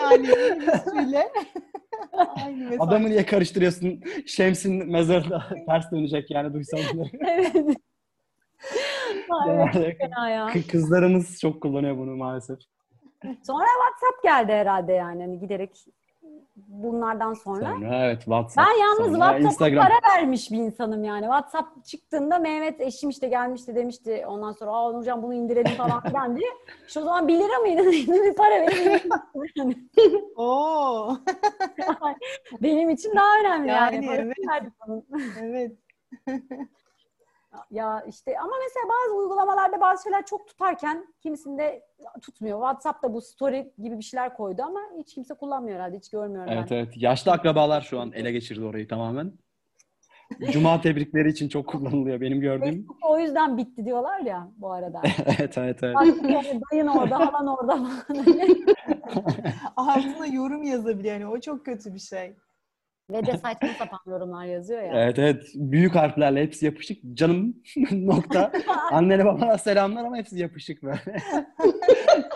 yani 0.00 0.26
şöyle. 0.26 1.32
Aynı 2.44 2.76
Adamı 2.78 3.10
niye 3.10 3.26
karıştırıyorsun? 3.26 4.02
Şems'in 4.26 4.92
mezarına 4.92 5.48
ters 5.66 5.92
dönecek 5.92 6.30
yani 6.30 6.54
duysam 6.54 6.80
evet. 7.26 7.56
yani, 9.48 9.96
fena 9.98 10.30
ya. 10.30 10.50
Kızlarımız 10.70 11.40
çok 11.40 11.62
kullanıyor 11.62 11.96
bunu 11.96 12.16
maalesef. 12.16 12.58
Sonra 13.22 13.66
WhatsApp 13.66 14.22
geldi 14.22 14.52
herhalde 14.52 14.92
yani 14.92 15.22
hani 15.22 15.40
giderek 15.40 15.70
bunlardan 16.56 17.34
sonra. 17.34 17.64
sonra 17.64 18.06
evet 18.06 18.18
WhatsApp. 18.18 18.68
Ben 18.68 18.80
yalnız 18.80 19.12
WhatsApp'a 19.12 19.74
para 19.74 20.16
vermiş 20.16 20.50
bir 20.50 20.56
insanım 20.56 21.04
yani. 21.04 21.22
WhatsApp 21.22 21.84
çıktığında 21.84 22.38
Mehmet 22.38 22.80
eşim 22.80 23.10
işte 23.10 23.28
gelmişti 23.28 23.74
demişti 23.74 24.24
ondan 24.26 24.52
sonra 24.52 24.70
aa 24.70 24.92
Nurcan 24.92 25.22
bunu 25.22 25.34
indirelim 25.34 25.72
falan 25.76 26.02
filan 26.02 26.36
diye. 26.36 26.48
İşte 26.86 27.00
o 27.00 27.02
zaman 27.02 27.28
1 27.28 27.34
lira 27.38 27.58
mıydı? 27.58 27.82
bir 28.26 28.34
para 28.34 28.50
vereyim. 28.50 29.10
Oo. 30.36 31.16
Benim 32.62 32.90
için 32.90 33.12
daha 33.16 33.40
önemli 33.40 33.68
yani. 33.68 34.06
yani 34.06 34.34
evet. 35.40 35.72
evet. 36.26 36.52
Ya 37.70 38.04
işte 38.08 38.38
ama 38.38 38.52
mesela 38.64 38.86
bazı 38.88 39.16
uygulamalarda 39.16 39.80
bazı 39.80 40.02
şeyler 40.02 40.26
çok 40.26 40.48
tutarken 40.48 41.06
kimisinde 41.22 41.82
tutmuyor. 42.22 42.58
WhatsApp'ta 42.58 43.14
bu 43.14 43.20
story 43.20 43.72
gibi 43.78 43.98
bir 43.98 44.02
şeyler 44.02 44.36
koydu 44.36 44.62
ama 44.62 44.80
hiç 44.98 45.14
kimse 45.14 45.34
kullanmıyor 45.34 45.78
herhalde. 45.78 45.96
Hiç 45.96 46.10
görmüyorum 46.10 46.52
evet, 46.52 46.70
ben. 46.70 46.76
Evet 46.76 46.92
Yaşlı 46.96 47.32
akrabalar 47.32 47.80
şu 47.80 48.00
an 48.00 48.12
ele 48.12 48.32
geçirdi 48.32 48.64
orayı 48.64 48.88
tamamen. 48.88 49.32
Cuma 50.52 50.80
tebrikleri 50.80 51.28
için 51.28 51.48
çok 51.48 51.66
kullanılıyor 51.66 52.20
benim 52.20 52.40
gördüğüm. 52.40 52.74
Facebook 52.74 52.98
o 53.02 53.18
yüzden 53.18 53.58
bitti 53.58 53.84
diyorlar 53.84 54.20
ya 54.20 54.48
bu 54.56 54.72
arada. 54.72 55.02
evet 55.38 55.58
evet 55.58 55.78
evet. 55.82 55.96
Yani 56.22 56.60
dayın 56.72 56.86
orada, 56.86 57.18
halan 57.18 57.46
orada. 57.46 57.90
Altına 59.76 60.26
yorum 60.32 60.62
yazabiliyor 60.62 61.14
yani 61.14 61.26
o 61.26 61.40
çok 61.40 61.64
kötü 61.64 61.94
bir 61.94 61.98
şey. 61.98 62.36
Ve 63.10 63.26
de 63.26 63.38
saçma 63.38 63.68
sapan 63.78 64.00
yorumlar 64.06 64.44
yazıyor 64.44 64.82
ya. 64.82 64.92
Evet 64.94 65.18
evet. 65.18 65.44
Büyük 65.54 65.94
harflerle 65.94 66.42
hepsi 66.42 66.64
yapışık. 66.66 66.98
Canım 67.14 67.54
nokta. 67.92 68.52
Annene 68.92 69.24
babana 69.24 69.58
selamlar 69.58 70.04
ama 70.04 70.16
hepsi 70.16 70.38
yapışık 70.38 70.82
böyle. 70.82 71.00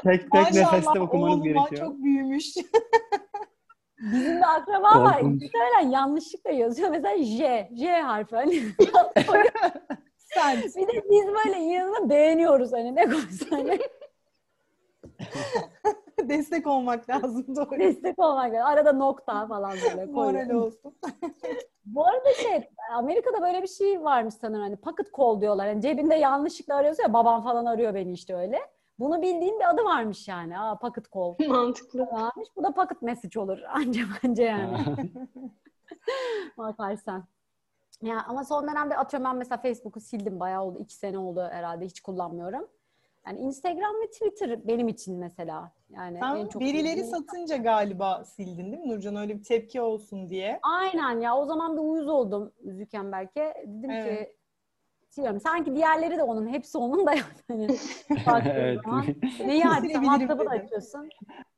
tek 0.03 0.21
tek 0.21 0.33
Maşallah, 0.33 0.73
nefeste 0.73 1.00
okumanız 1.00 1.43
gerekiyor. 1.43 1.87
çok 1.87 2.03
büyümüş. 2.03 2.47
Bizim 4.12 4.37
de 4.41 4.47
akraba 4.47 5.03
var. 5.03 5.21
Muhtemelen 5.21 5.91
yanlışlıkla 5.91 6.50
yazıyor. 6.50 6.91
Mesela 6.91 7.25
J. 7.25 7.71
J 7.79 8.00
harfi. 8.00 8.37
Hani 8.37 8.62
Sen. 10.17 10.59
Bir 10.62 10.89
de 10.89 11.03
biz 11.11 11.27
böyle 11.27 11.59
yanına 11.59 12.11
beğeniyoruz 12.11 12.73
hani 12.73 12.95
ne 12.95 13.05
koysa 13.05 13.47
hani. 13.50 13.79
Destek 16.29 16.67
olmak 16.67 17.11
lazım 17.11 17.57
doğru. 17.57 17.71
Destek 17.79 18.19
olmak 18.19 18.53
lazım. 18.53 18.67
Arada 18.67 18.93
nokta 18.93 19.47
falan 19.47 19.73
böyle 19.73 20.07
Moral 20.12 20.50
olsun. 20.50 20.95
Bu 21.85 22.07
arada 22.07 22.33
şey 22.43 22.69
Amerika'da 22.95 23.43
böyle 23.43 23.62
bir 23.62 23.69
şey 23.69 24.03
varmış 24.05 24.35
sanırım 24.35 24.62
hani 24.62 24.77
pocket 24.77 25.07
call 25.19 25.41
diyorlar. 25.41 25.67
Yani 25.67 25.83
cebinde 25.83 26.15
yanlışlıkla 26.15 26.75
arıyorsun 26.75 27.03
ya 27.03 27.12
babam 27.12 27.43
falan 27.43 27.65
arıyor 27.65 27.95
beni 27.95 28.12
işte 28.12 28.35
öyle. 28.37 28.59
Bunu 28.99 29.23
bildiğim 29.23 29.59
bir 29.59 29.71
adı 29.71 29.85
varmış 29.85 30.29
yani. 30.29 30.59
Aa 30.59 30.79
pocket 30.79 31.12
call. 31.15 31.35
Mantıklı. 31.49 32.00
Varmış. 32.00 32.49
Bu 32.57 32.62
da 32.62 32.75
pocket 32.75 33.03
message 33.03 33.41
olur. 33.41 33.59
Anca 33.69 34.03
bence 34.23 34.43
yani. 34.43 34.79
Bakarsan. 36.59 37.25
Ya 38.03 38.25
ama 38.29 38.45
son 38.45 38.69
dönemde 38.69 38.97
atıyorum 38.97 39.25
ben 39.31 39.37
mesela 39.37 39.59
Facebook'u 39.59 40.00
sildim. 40.00 40.41
Bayağı 40.41 40.65
oldu. 40.65 40.79
iki 40.79 40.95
sene 40.95 41.19
oldu 41.19 41.49
herhalde. 41.53 41.85
Hiç 41.85 42.00
kullanmıyorum. 42.00 42.69
Yani 43.27 43.39
Instagram 43.39 43.95
ve 44.03 44.11
Twitter 44.11 44.69
benim 44.69 44.89
için 44.89 45.19
mesela. 45.19 45.73
Yani 45.91 46.19
Sen 46.21 46.37
en 46.37 46.47
çok 46.47 46.62
verileri 46.62 46.97
bildiğim... 46.97 47.07
satınca 47.07 47.57
galiba 47.57 48.25
sildin 48.25 48.73
değil 48.73 48.83
mi 48.83 48.89
Nurcan? 48.89 49.17
Öyle 49.17 49.39
bir 49.39 49.45
tepki 49.45 49.81
olsun 49.81 50.31
diye. 50.31 50.61
Aynen 50.62 51.21
ya 51.21 51.37
o 51.37 51.47
zaman 51.47 51.77
bir 51.77 51.83
uyuz 51.83 52.09
oldum 52.09 52.53
Zuckerberg'e. 52.65 53.55
Dedim 53.67 53.91
evet. 53.91 54.29
ki 54.29 54.37
siliyorum. 55.09 55.41
Sanki 55.41 55.75
diğerleri 55.75 56.17
de 56.17 56.23
onun, 56.23 56.49
hepsi 56.49 56.79
onun 56.79 57.07
da 57.07 57.15
yani. 57.15 57.69
evet. 58.47 58.81
Neyi 59.47 59.67
açsan 59.67 60.03
WhatsApp'ı 60.03 60.47
da 60.47 60.50
açıyorsun. 60.50 61.09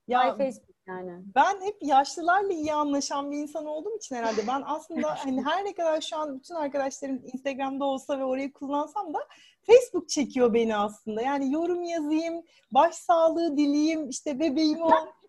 Ya 0.09 0.21
Ay 0.21 0.37
Facebook 0.37 0.77
yani. 0.87 1.25
Ben 1.35 1.61
hep 1.61 1.77
yaşlılarla 1.83 2.53
iyi 2.53 2.73
anlaşan 2.73 3.31
bir 3.31 3.37
insan 3.39 3.67
olduğum 3.67 3.97
için 3.97 4.17
herhalde 4.17 4.47
ben 4.47 4.63
aslında 4.67 5.15
hani 5.25 5.45
her 5.45 5.65
ne 5.65 5.75
kadar 5.75 6.01
şu 6.01 6.17
an 6.17 6.39
bütün 6.39 6.55
arkadaşlarım 6.55 7.23
Instagram'da 7.33 7.85
olsa 7.85 8.19
ve 8.19 8.25
orayı 8.25 8.53
kullansam 8.53 9.15
da 9.15 9.19
Facebook 9.67 10.09
çekiyor 10.09 10.55
beni 10.55 10.77
aslında. 10.77 11.23
Yani 11.23 11.53
yorum 11.53 11.83
yazayım, 11.83 12.43
başsağlığı 12.71 13.57
dileyim, 13.57 14.09
işte 14.09 14.41
bebeğimi 14.41 14.85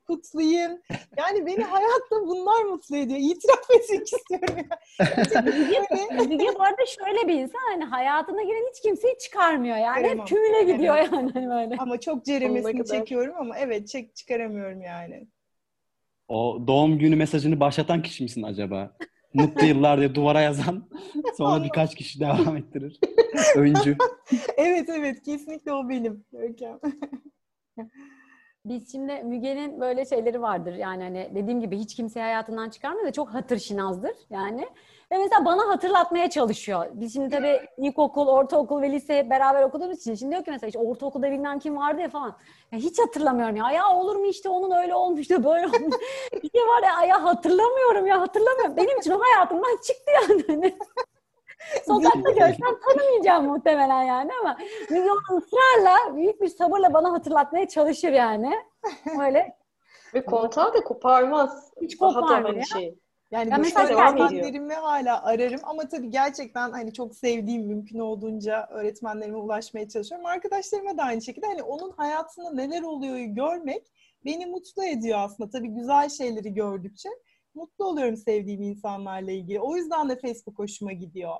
kutlayayım. 0.07 0.81
Yani 1.17 1.45
beni 1.45 1.63
hayatta 1.63 2.27
bunlar 2.27 2.63
mutlu 2.63 2.98
ediyor. 2.98 3.19
İtiraf 3.19 3.72
etmek 3.72 4.13
istiyorum. 4.13 4.67
Müge 6.29 6.48
bu 6.55 6.62
arada 6.62 6.85
şöyle 6.85 7.27
bir 7.27 7.33
insan 7.33 7.59
hani 7.72 7.83
hayatına 7.83 8.44
giren 8.44 8.70
hiç 8.70 8.81
kimseyi 8.81 9.18
çıkarmıyor 9.18 9.77
yani. 9.77 9.96
Çıkaramam. 9.96 10.20
Hep 10.20 10.27
tümüne 10.27 10.74
gidiyor 10.74 10.96
evet. 10.98 11.09
yani 11.11 11.31
hani 11.33 11.50
böyle. 11.50 11.75
Ama 11.77 12.00
çok 12.00 12.25
ceremesini 12.25 12.85
çekiyorum 12.85 13.35
ama 13.37 13.57
evet 13.57 13.87
çek 13.87 14.16
çıkaramıyorum 14.16 14.81
yani. 14.81 15.27
O 16.27 16.63
doğum 16.68 17.00
günü 17.00 17.16
mesajını 17.16 17.59
başlatan 17.59 18.01
kişi 18.01 18.24
misin 18.24 18.44
acaba? 18.44 18.98
Mutlu 19.33 19.66
yıllar 19.66 20.00
diye 20.00 20.16
duvara 20.16 20.42
yazan 20.42 20.89
sonra 21.37 21.63
birkaç 21.63 21.96
kişi 21.96 22.20
devam 22.20 22.57
ettirir. 22.57 23.00
Öncü. 23.55 23.98
evet 24.57 24.89
evet 24.89 25.24
kesinlikle 25.24 25.74
o 25.74 25.89
benim. 25.89 26.25
Biz 28.66 28.92
şimdi 28.92 29.24
Müge'nin 29.24 29.82
böyle 29.82 30.06
şeyleri 30.06 30.42
vardır. 30.42 30.74
Yani 30.74 31.04
hani 31.04 31.32
dediğim 31.36 31.62
gibi 31.62 31.78
hiç 31.78 31.96
kimseyi 31.96 32.24
hayatından 32.24 32.70
çıkarmıyor 32.70 33.06
ve 33.08 33.12
çok 33.12 33.30
hatır 33.30 33.60
şinazdır 33.60 34.12
yani. 34.30 34.62
Ve 35.12 35.18
mesela 35.18 35.46
bana 35.46 35.70
hatırlatmaya 35.70 36.30
çalışıyor. 36.30 36.86
Biz 36.94 37.14
şimdi 37.14 37.30
tabii 37.30 37.60
ilkokul, 37.78 38.28
ortaokul 38.28 38.82
ve 38.82 38.92
lise 38.92 39.18
hep 39.18 39.30
beraber 39.30 39.64
okuduğumuz 39.64 40.00
için 40.00 40.16
şimdi 40.16 40.32
diyor 40.32 40.44
ki 40.44 40.52
mesela 40.52 40.68
işte 40.68 40.80
ortaokulda 40.80 41.32
bilmem 41.32 41.60
kim 41.60 41.78
vardı 41.78 42.02
ya 42.02 42.10
falan. 42.10 42.38
Ya 42.72 42.80
hiç 42.80 43.00
hatırlamıyorum 43.00 43.56
ya. 43.56 43.72
Ya 43.72 43.90
olur 43.90 44.16
mu 44.16 44.26
işte 44.26 44.50
onun 44.50 44.72
öyle 44.72 44.96
olmuştu 44.96 45.44
böyle 45.44 45.66
olmuş. 45.68 45.96
bir 46.44 46.50
şey 46.50 46.62
var 46.62 46.84
ya, 46.84 47.06
ya 47.06 47.24
hatırlamıyorum 47.24 48.08
ya 48.08 48.22
hatırlamıyorum. 48.22 48.78
Benim 48.78 49.00
için 49.00 49.12
o 49.12 49.22
hayatımdan 49.22 49.78
çıktı 49.84 50.12
yani. 50.30 50.78
Sokakta 51.86 52.32
görsem 52.32 52.80
tanımayacağım 52.86 53.46
muhtemelen 53.46 54.02
yani 54.02 54.32
ama 54.42 54.58
Müge 54.90 55.10
ısrarla 55.32 56.16
büyük 56.16 56.42
bir 56.42 56.48
sabırla 56.48 56.94
bana 56.94 57.12
hatırlatmaya 57.12 57.68
çalışır 57.68 58.12
yani. 58.12 58.54
Öyle. 59.22 59.58
Ve 60.14 60.26
kontağı 60.26 60.74
da 60.74 60.84
koparmaz. 60.84 61.72
Hiç 61.82 61.98
koparmıyor 61.98 62.56
ya. 62.56 62.64
Şey. 62.64 63.00
Yani 63.32 63.52
ya 63.52 63.58
mesela 63.58 64.12
öğretmenlerimi 64.12 64.74
hala 64.74 65.24
ararım 65.24 65.60
ama 65.64 65.88
tabii 65.88 66.10
gerçekten 66.10 66.72
hani 66.72 66.94
çok 66.94 67.16
sevdiğim 67.16 67.68
mümkün 67.68 68.00
olduğunca 68.00 68.68
öğretmenlerime 68.72 69.38
ulaşmaya 69.38 69.90
çalışıyorum. 69.90 70.26
Arkadaşlarıma 70.26 70.98
da 70.98 71.04
aynı 71.04 71.22
şekilde 71.22 71.46
hani 71.46 71.64
onun 71.64 71.92
hayatında 71.92 72.52
neler 72.54 72.82
oluyor 72.82 73.18
görmek 73.18 73.88
beni 74.26 74.46
mutlu 74.46 74.86
ediyor 74.86 75.20
aslında. 75.20 75.50
Tabii 75.50 75.68
güzel 75.68 76.10
şeyleri 76.10 76.54
gördükçe 76.54 77.10
mutlu 77.56 77.86
oluyorum 77.86 78.18
sevdiğim 78.18 78.62
insanlarla 78.62 79.32
ilgili. 79.32 79.60
O 79.60 79.76
yüzden 79.76 80.10
de 80.10 80.20
Facebook 80.20 80.60
hoşuma 80.60 80.92
gidiyor. 80.92 81.36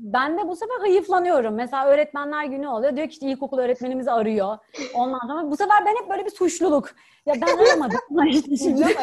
Ben 0.00 0.38
de 0.38 0.48
bu 0.48 0.56
sefer 0.56 0.80
hayıflanıyorum. 0.80 1.54
Mesela 1.54 1.86
öğretmenler 1.86 2.44
günü 2.44 2.68
oluyor. 2.68 2.96
Diyor 2.96 3.08
ki 3.08 3.12
işte 3.12 3.26
ilkokul 3.26 3.58
öğretmenimizi 3.58 4.10
arıyor. 4.10 4.58
Ondan 4.94 5.26
sonra 5.26 5.50
bu 5.50 5.56
sefer 5.56 5.84
ben 5.86 5.94
hep 6.02 6.10
böyle 6.10 6.24
bir 6.24 6.30
suçluluk. 6.30 6.90
Ya 7.26 7.34
ben 7.34 7.56
aramadım. 7.56 7.98
işte 8.28 8.56
şimdi. 8.56 8.84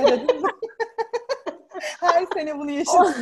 Her 1.99 2.25
sene 2.33 2.59
bunu 2.59 2.71
yaşıyorum. 2.71 3.13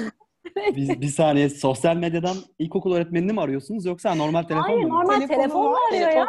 bir, 0.55 1.01
bir 1.01 1.07
saniye 1.07 1.49
sosyal 1.49 1.95
medyadan 1.95 2.37
ilkokul 2.59 2.95
öğretmenini 2.95 3.33
mi 3.33 3.41
arıyorsunuz 3.41 3.85
yoksa 3.85 4.15
normal 4.15 4.43
telefon 4.43 4.63
Hayır, 4.63 4.83
mu? 4.83 4.89
normal 4.89 5.19
telefonla 5.19 5.35
telefon 5.35 5.77
arıyor 5.89 6.09
ya. 6.11 6.27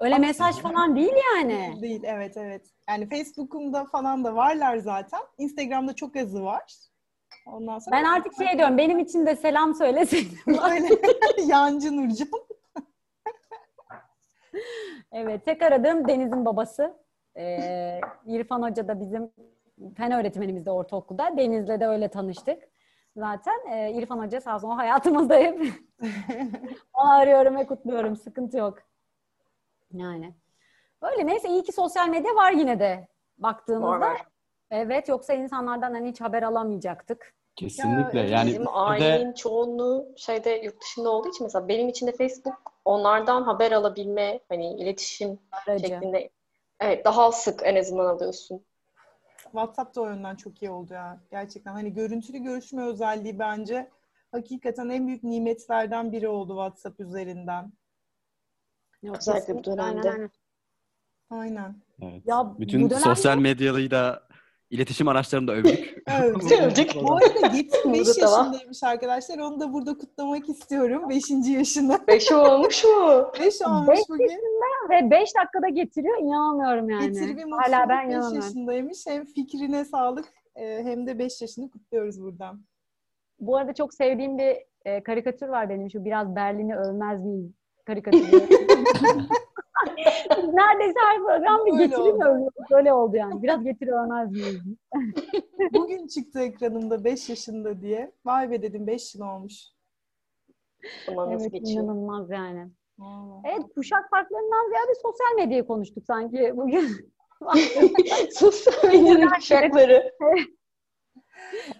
Öyle 0.00 0.18
mesaj 0.18 0.56
falan 0.56 0.96
değil 0.96 1.14
yani. 1.34 1.74
Değil 1.82 2.02
evet 2.04 2.36
evet. 2.36 2.66
Yani 2.88 3.08
Facebook'umda 3.08 3.84
falan 3.84 4.24
da 4.24 4.36
varlar 4.36 4.76
zaten. 4.76 5.20
Instagram'da 5.38 5.94
çok 5.94 6.16
azı 6.16 6.42
var. 6.42 6.62
Ondan 7.46 7.78
sonra 7.78 7.96
ben 7.96 8.04
artık 8.04 8.32
şey 8.36 8.58
diyorum, 8.58 8.78
benim 8.78 8.98
için 8.98 9.26
de 9.26 9.36
selam 9.36 9.74
söyleseydin. 9.74 10.38
Öyle. 10.46 10.88
Yancı 11.46 11.96
Nurcan. 11.96 12.28
evet, 15.12 15.44
tek 15.44 15.62
aradığım 15.62 16.08
Deniz'in 16.08 16.44
babası. 16.44 16.94
Ee, 17.36 18.00
İrfan 18.26 18.62
Hoca 18.62 18.88
da 18.88 19.00
bizim 19.00 19.30
fen 19.96 20.12
öğretmenimiz 20.12 20.66
de 20.66 20.70
ortaokulda. 20.70 21.36
Deniz'le 21.36 21.80
de 21.80 21.86
öyle 21.86 22.08
tanıştık. 22.08 22.62
Zaten 23.16 23.66
e, 23.70 23.92
İrfan 23.92 24.18
Hoca 24.18 24.40
sağ 24.40 24.54
olsun 24.54 24.68
o 24.68 24.76
hayatımızda 24.76 25.34
hep. 25.34 25.60
Onu 26.94 27.12
arıyorum 27.12 27.56
ve 27.56 27.66
kutluyorum. 27.66 28.16
Sıkıntı 28.16 28.58
yok. 28.58 28.78
Yani. 29.92 30.34
Öyle 31.02 31.26
neyse 31.26 31.48
iyi 31.48 31.62
ki 31.62 31.72
sosyal 31.72 32.08
medya 32.08 32.34
var 32.34 32.52
yine 32.52 32.80
de 32.80 33.08
baktığımızda. 33.38 33.90
Var, 33.90 34.00
var. 34.00 34.26
Evet 34.70 35.08
yoksa 35.08 35.32
insanlardan 35.34 35.94
hani 35.94 36.08
hiç 36.10 36.20
haber 36.20 36.42
alamayacaktık. 36.42 37.34
Kesinlikle. 37.56 38.18
Ya, 38.18 38.26
yani 38.26 38.48
bizim 38.48 38.68
ailenin 38.68 39.30
de... 39.30 39.34
çoğunluğu 39.34 40.08
şeyde 40.16 40.50
yurt 40.50 40.82
dışında 40.82 41.10
olduğu 41.10 41.28
için 41.28 41.46
mesela 41.46 41.68
benim 41.68 41.88
için 41.88 42.06
de 42.06 42.12
Facebook 42.12 42.72
onlardan 42.84 43.42
haber 43.42 43.72
alabilme 43.72 44.40
hani 44.48 44.76
iletişim 44.76 45.38
Aracı. 45.52 45.86
şeklinde 45.86 46.30
evet 46.80 47.04
daha 47.04 47.32
sık 47.32 47.60
en 47.64 47.76
azından 47.76 48.06
alıyorsun. 48.06 48.64
WhatsApp 49.42 49.96
da 49.96 50.00
o 50.00 50.06
yönden 50.06 50.36
çok 50.36 50.62
iyi 50.62 50.70
oldu 50.70 50.92
ya. 50.92 51.20
Gerçekten 51.30 51.72
hani 51.72 51.92
görüntülü 51.92 52.38
görüşme 52.38 52.82
özelliği 52.82 53.38
bence 53.38 53.90
hakikaten 54.32 54.88
en 54.88 55.06
büyük 55.06 55.24
nimetlerden 55.24 56.12
biri 56.12 56.28
oldu 56.28 56.52
WhatsApp 56.52 57.00
üzerinden. 57.00 57.72
Özellikle 59.02 59.54
bu 59.54 59.64
dönemde. 59.64 60.10
Aynen. 60.10 60.30
aynen. 61.30 61.76
Evet. 62.02 62.22
Ya, 62.26 62.54
Bütün 62.58 62.82
bu 62.82 62.90
dönemde... 62.90 63.04
sosyal 63.04 63.38
medyayı 63.38 63.90
da 63.90 64.23
iletişim 64.74 65.08
araçlarını 65.08 65.48
da 65.48 65.52
övdük. 65.52 66.02
övdük. 66.62 66.90
Bu 67.02 67.16
arada 67.16 67.46
Getir 67.46 67.92
5 67.92 67.98
yaşındaymış 68.08 68.82
arkadaşlar. 68.82 69.38
Onu 69.38 69.60
da 69.60 69.72
burada 69.72 69.98
kutlamak 69.98 70.48
istiyorum. 70.48 71.10
5. 71.10 71.22
yaşında. 71.46 72.00
5 72.08 72.32
olmuş 72.32 72.84
mu? 72.84 73.30
5 73.40 73.62
olmuş 73.62 73.88
beş 73.88 74.08
bugün. 74.08 74.40
Ve 74.90 75.10
5 75.10 75.28
dakikada 75.36 75.68
getiriyor. 75.68 76.18
İnanamıyorum 76.18 76.90
yani. 76.90 77.06
Getir 77.06 77.36
bir 77.36 77.42
Hala 77.50 77.88
ben 77.88 78.08
5 78.08 78.14
inanamıyorum. 78.14 78.34
yaşındaymış. 78.34 78.98
Hem 79.06 79.24
fikrine 79.24 79.84
sağlık 79.84 80.24
hem 80.56 81.06
de 81.06 81.18
5 81.18 81.40
yaşını 81.42 81.70
kutluyoruz 81.70 82.22
buradan. 82.22 82.60
Bu 83.40 83.56
arada 83.56 83.74
çok 83.74 83.94
sevdiğim 83.94 84.38
bir 84.38 84.56
e, 84.84 85.02
karikatür 85.02 85.48
var 85.48 85.68
benim 85.68 85.90
şu 85.90 86.04
biraz 86.04 86.36
Berlin'i 86.36 86.76
övmez 86.76 87.24
miyiz 87.24 87.52
karikatürü. 87.84 88.48
Neredeyse 90.52 90.98
her 91.00 91.18
program 91.18 91.66
bir 91.66 91.72
Öyle 91.72 91.86
getiri 91.86 92.12
mi 92.12 92.24
övüyoruz? 92.24 92.70
Böyle 92.70 92.92
oldu 92.92 93.16
yani. 93.16 93.42
Biraz 93.42 93.64
getiri 93.64 93.90
övmez 93.92 94.30
miyiz? 94.30 94.60
Bugün 95.72 96.06
çıktı 96.06 96.40
ekranımda 96.40 97.04
5 97.04 97.28
yaşında 97.28 97.80
diye. 97.80 98.12
Vay 98.24 98.50
be 98.50 98.62
dedim 98.62 98.86
5 98.86 99.14
yıl 99.14 99.22
olmuş. 99.22 99.54
Zaman 101.06 101.32
nasıl 101.32 101.44
evet 101.44 101.52
geçiyor? 101.52 101.84
inanılmaz 101.84 102.30
yani. 102.30 102.68
Vallahi. 102.98 103.40
Evet 103.44 103.62
kuşak 103.74 104.10
farklarından 104.10 104.68
ziyade 104.68 104.94
sosyal 104.94 105.36
medyayı 105.36 105.66
konuştuk 105.66 106.04
sanki 106.06 106.52
bugün. 106.56 107.14
Sosyal 108.32 108.84
medyanın 108.84 109.30
kuşakları. 109.30 110.12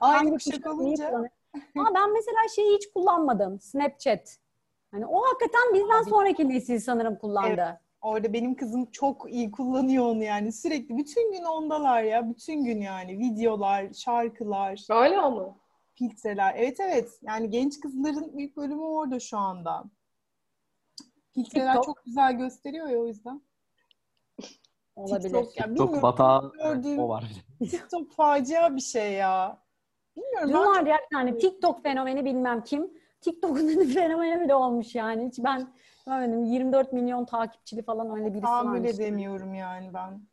Aynı 0.01 0.31
kuşak 0.31 0.55
kuşak 0.55 0.75
olunca? 0.75 1.09
Ama 1.77 1.95
ben 1.95 2.13
mesela 2.13 2.49
şeyi 2.55 2.77
hiç 2.77 2.93
kullanmadım. 2.93 3.61
Snapchat. 3.61 4.39
Hani 4.91 5.07
o 5.07 5.23
hakikaten 5.27 5.75
bizden 5.75 6.03
Abi. 6.03 6.11
sonraki 6.11 6.49
nesil 6.49 6.79
sanırım 6.79 7.19
kullandı. 7.19 7.81
Orada 8.05 8.33
benim 8.33 8.55
kızım 8.55 8.87
çok 8.91 9.33
iyi 9.33 9.51
kullanıyor 9.51 10.05
onu 10.05 10.23
yani. 10.25 10.53
Sürekli 10.53 10.97
bütün 10.97 11.33
gün 11.33 11.45
ondalar 11.45 12.03
ya. 12.03 12.31
Bütün 12.31 12.65
gün 12.65 12.81
yani. 12.81 13.19
Videolar, 13.19 13.93
şarkılar, 13.93 14.85
Hala 14.89 15.31
mı? 15.31 15.57
filtreler. 15.95 16.55
Evet 16.57 16.81
evet. 16.81 17.19
Yani 17.23 17.51
genç 17.51 17.81
kızların 17.81 18.39
büyük 18.39 18.57
bölümü 18.57 18.83
orada 18.83 19.21
şu 19.21 19.39
anda. 19.39 19.85
Filtreler 21.35 21.67
TikTok. 21.75 21.85
çok 21.85 22.05
güzel 22.05 22.33
gösteriyor 22.33 22.89
ya 22.89 22.99
o 22.99 23.07
yüzden. 23.07 23.43
Olabilir. 24.97 25.23
TikTok, 25.23 25.57
yani 25.61 25.77
Çok 25.77 25.87
bilmiyorum, 25.87 26.03
batağı 26.03 26.53
gördüğüm- 26.53 26.99
o 26.99 27.09
var. 27.09 27.25
TikTok 27.71 28.13
facia 28.13 28.77
bir 28.77 28.81
şey 28.81 29.13
ya. 29.13 29.59
Bilmiyorum 30.17 30.49
Dün 30.49 30.55
vardı 30.55 30.89
ya 30.89 30.99
tane 31.13 31.39
TikTok 31.39 31.83
fenomeni 31.83 32.25
bilmem 32.25 32.65
kim. 32.65 32.93
TikTok'un 33.21 33.85
fenomeni 33.87 34.41
bile 34.41 34.55
olmuş 34.55 34.95
yani. 34.95 35.27
Hiç 35.29 35.39
ben 35.39 35.75
görmedim. 36.07 36.45
24 36.45 36.93
milyon 36.93 37.25
takipçili 37.25 37.83
falan 37.83 38.17
öyle 38.17 38.31
birisi 38.31 38.43
tahammül 38.43 38.81
varmış. 38.81 38.95
edemiyorum 38.95 39.55
yani 39.55 39.95
ben. 39.95 40.27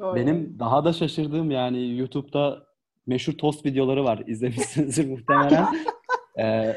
Öyle. 0.00 0.20
Benim 0.20 0.58
daha 0.58 0.84
da 0.84 0.92
şaşırdığım 0.92 1.50
yani 1.50 1.96
YouTube'da 1.98 2.66
meşhur 3.06 3.32
tost 3.32 3.66
videoları 3.66 4.04
var. 4.04 4.22
İzlemişsinizdir 4.26 5.10
muhtemelen. 5.10 5.66
Ee, 6.38 6.76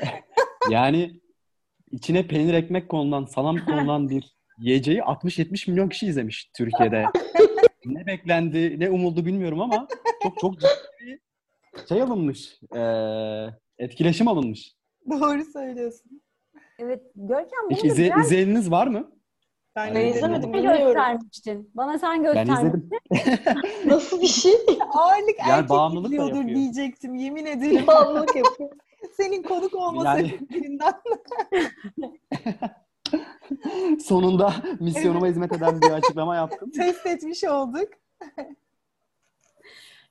yani 0.70 1.22
içine 1.92 2.28
peynir 2.28 2.54
ekmek 2.54 2.90
konulan, 2.90 3.26
salam 3.26 3.58
konulan 3.66 4.10
bir 4.10 4.36
yiyeceği 4.60 5.00
60-70 5.00 5.72
milyon 5.72 5.90
kişi 5.90 6.08
izlemiş 6.08 6.52
Türkiye'de. 6.58 7.06
ne 7.86 8.06
beklendi, 8.06 8.80
ne 8.80 8.90
umuldu 8.90 9.26
bilmiyorum 9.26 9.62
ama 9.62 9.88
çok 10.24 10.40
çok 10.40 10.54
ciddi 10.60 11.20
bir 11.76 11.88
şey 11.90 12.02
alınmış. 12.02 12.60
Ee, 12.76 13.46
etkileşim 13.78 14.28
alınmış. 14.28 14.76
Doğru 15.12 15.46
söylüyorsun. 15.46 16.22
Evet 16.80 17.02
Görkem 17.16 17.60
bunu 17.70 17.78
izle, 17.78 18.06
biraz 18.06 18.26
izleyeniniz 18.26 18.72
var 18.72 18.88
mı? 18.88 19.12
Ben, 19.76 19.96
Ben 19.96 20.06
izlemedim. 20.06 20.42
sen 20.44 20.54
bilmiyorum. 20.54 20.84
göstermiştin. 20.86 21.72
Bana 21.74 22.00
sen 22.00 22.24
Ben 22.24 22.24
göstermiştin. 22.24 22.68
izledim. 22.68 22.90
Nasıl 23.86 24.22
bir 24.22 24.28
şey? 24.28 24.54
Ağırlık 24.94 25.40
Yani 25.40 25.52
erkek 25.52 26.12
yapıyor. 26.14 26.48
diyecektim 26.48 27.16
yemin 27.16 27.46
ederim. 27.46 27.84
Bağımlılık 27.88 28.36
yapıyor. 28.36 28.70
Senin 29.18 29.44
konuk 29.44 29.76
olma 29.76 30.06
Yani-. 30.06 30.40
Sonunda 34.00 34.54
misyonuma 34.80 35.28
hizmet 35.28 35.52
eden 35.54 35.82
bir 35.82 35.90
açıklama 35.92 36.36
yaptım. 36.36 36.72
test 36.72 37.06
etmiş 37.06 37.44
olduk. 37.44 37.90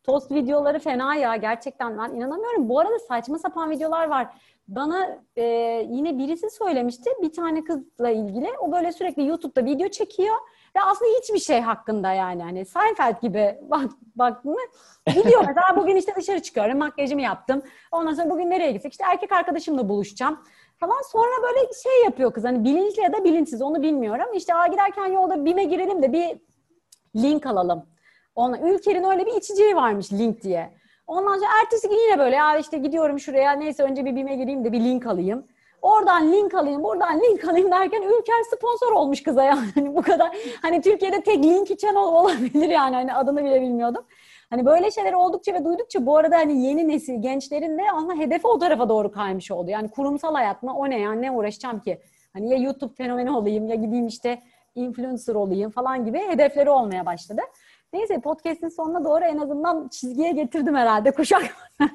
Tost 0.06 0.30
videoları 0.30 0.78
fena 0.78 1.14
ya 1.14 1.36
gerçekten 1.36 1.98
ben 1.98 2.14
inanamıyorum. 2.14 2.68
Bu 2.68 2.80
arada 2.80 2.98
saçma 2.98 3.38
sapan 3.38 3.70
videolar 3.70 4.08
var. 4.08 4.26
Bana 4.68 5.18
e, 5.36 5.42
yine 5.90 6.18
birisi 6.18 6.50
söylemişti 6.50 7.10
bir 7.22 7.32
tane 7.32 7.64
kızla 7.64 8.10
ilgili. 8.10 8.48
O 8.58 8.72
böyle 8.72 8.92
sürekli 8.92 9.26
YouTube'da 9.26 9.64
video 9.64 9.88
çekiyor 9.88 10.36
ve 10.76 10.82
aslında 10.82 11.10
hiçbir 11.20 11.38
şey 11.38 11.60
hakkında 11.60 12.12
yani 12.12 12.42
hani 12.42 12.66
Seinfeld 12.66 13.20
gibi 13.22 13.58
bak 13.70 13.90
baktın 14.16 14.52
mı? 14.52 14.60
Gidiyor 15.06 15.44
mesela 15.46 15.76
bugün 15.76 15.96
işte 15.96 16.12
dışarı 16.16 16.42
çıkıyorum 16.42 16.78
makyajımı 16.78 17.22
yaptım. 17.22 17.62
Ondan 17.92 18.14
sonra 18.14 18.30
bugün 18.30 18.50
nereye 18.50 18.72
gitsek 18.72 18.92
işte 18.92 19.04
erkek 19.06 19.32
arkadaşımla 19.32 19.88
buluşacağım 19.88 20.44
falan. 20.80 21.02
Sonra 21.12 21.42
böyle 21.42 21.72
şey 21.82 22.04
yapıyor 22.04 22.32
kız 22.32 22.44
hani 22.44 22.64
bilinçli 22.64 23.02
ya 23.02 23.12
da 23.12 23.24
bilinçsiz 23.24 23.62
onu 23.62 23.82
bilmiyorum. 23.82 24.26
İşte 24.34 24.54
Aa, 24.54 24.66
giderken 24.66 25.06
yolda 25.06 25.44
BİM'e 25.44 25.64
girelim 25.64 26.02
de 26.02 26.12
bir 26.12 26.38
link 27.22 27.46
alalım. 27.46 27.95
Ona, 28.36 28.58
Ülker'in 28.58 29.04
öyle 29.04 29.26
bir 29.26 29.32
içeceği 29.32 29.76
varmış 29.76 30.12
link 30.12 30.42
diye. 30.42 30.70
Ondan 31.06 31.34
sonra 31.34 31.48
ertesi 31.62 31.88
gün 31.88 31.96
yine 31.96 32.18
böyle 32.18 32.36
ya 32.36 32.56
işte 32.58 32.78
gidiyorum 32.78 33.20
şuraya 33.20 33.52
neyse 33.52 33.82
önce 33.82 34.04
bir 34.04 34.16
BİM'e 34.16 34.36
gireyim 34.36 34.64
de 34.64 34.72
bir 34.72 34.80
link 34.80 35.06
alayım. 35.06 35.46
Oradan 35.82 36.32
link 36.32 36.54
alayım, 36.54 36.84
buradan 36.84 37.20
link 37.20 37.44
alayım 37.48 37.70
derken 37.70 38.02
Ülker 38.02 38.42
sponsor 38.56 38.92
olmuş 38.92 39.22
kıza 39.22 39.44
yani. 39.44 39.66
Hani 39.74 39.96
bu 39.96 40.02
kadar 40.02 40.36
hani 40.62 40.82
Türkiye'de 40.82 41.20
tek 41.20 41.44
link 41.44 41.70
içen 41.70 41.94
ol- 41.94 42.12
olabilir 42.12 42.68
yani 42.68 42.94
hani 42.94 43.14
adını 43.14 43.44
bile 43.44 43.60
bilmiyordum. 43.62 44.04
Hani 44.50 44.66
böyle 44.66 44.90
şeyler 44.90 45.12
oldukça 45.12 45.54
ve 45.54 45.64
duydukça 45.64 46.06
bu 46.06 46.16
arada 46.16 46.36
hani 46.36 46.66
yeni 46.66 46.88
nesil 46.88 47.22
gençlerin 47.22 47.78
de 47.78 47.82
aslında 47.94 48.14
hedefi 48.14 48.46
o 48.46 48.58
tarafa 48.58 48.88
doğru 48.88 49.12
kaymış 49.12 49.50
oldu. 49.50 49.70
Yani 49.70 49.90
kurumsal 49.90 50.34
hayat 50.34 50.62
mı 50.62 50.76
o 50.78 50.90
ne 50.90 50.98
yani 51.00 51.22
ne 51.22 51.30
uğraşacağım 51.30 51.80
ki? 51.80 52.00
Hani 52.32 52.50
ya 52.50 52.56
YouTube 52.56 52.94
fenomeni 52.94 53.30
olayım 53.30 53.68
ya 53.68 53.74
gideyim 53.74 54.06
işte 54.06 54.42
influencer 54.74 55.34
olayım 55.34 55.70
falan 55.70 56.04
gibi 56.04 56.18
hedefleri 56.18 56.70
olmaya 56.70 57.06
başladı. 57.06 57.42
Neyse 57.92 58.20
podcast'in 58.20 58.68
sonuna 58.68 59.04
doğru 59.04 59.24
en 59.24 59.38
azından 59.38 59.88
çizgiye 59.88 60.32
getirdim 60.32 60.74
herhalde 60.74 61.10
kuşak. 61.10 61.42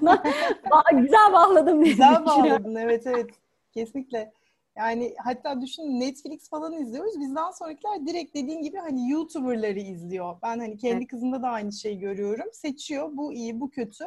Güzel 0.93 1.33
bağladım 1.33 1.83
diye 1.83 1.93
Güzel 1.93 2.25
bağladın 2.25 2.75
evet 2.75 3.07
evet. 3.07 3.29
Kesinlikle. 3.73 4.31
Yani 4.77 5.13
hatta 5.17 5.61
düşün 5.61 5.99
Netflix 5.99 6.49
falan 6.49 6.73
izliyoruz. 6.73 7.19
Bizden 7.19 7.51
sonrakiler 7.51 8.05
direkt 8.07 8.35
dediğin 8.35 8.61
gibi 8.61 8.77
hani 8.77 9.09
YouTuber'ları 9.11 9.79
izliyor. 9.79 10.35
Ben 10.43 10.59
hani 10.59 10.77
kendi 10.77 10.95
Evet. 10.95 11.07
kızımda 11.07 11.41
da 11.41 11.47
aynı 11.47 11.71
şeyi 11.71 11.99
görüyorum. 11.99 12.45
Seçiyor 12.53 13.09
bu 13.13 13.33
iyi 13.33 13.61
bu 13.61 13.69
kötü. 13.69 14.05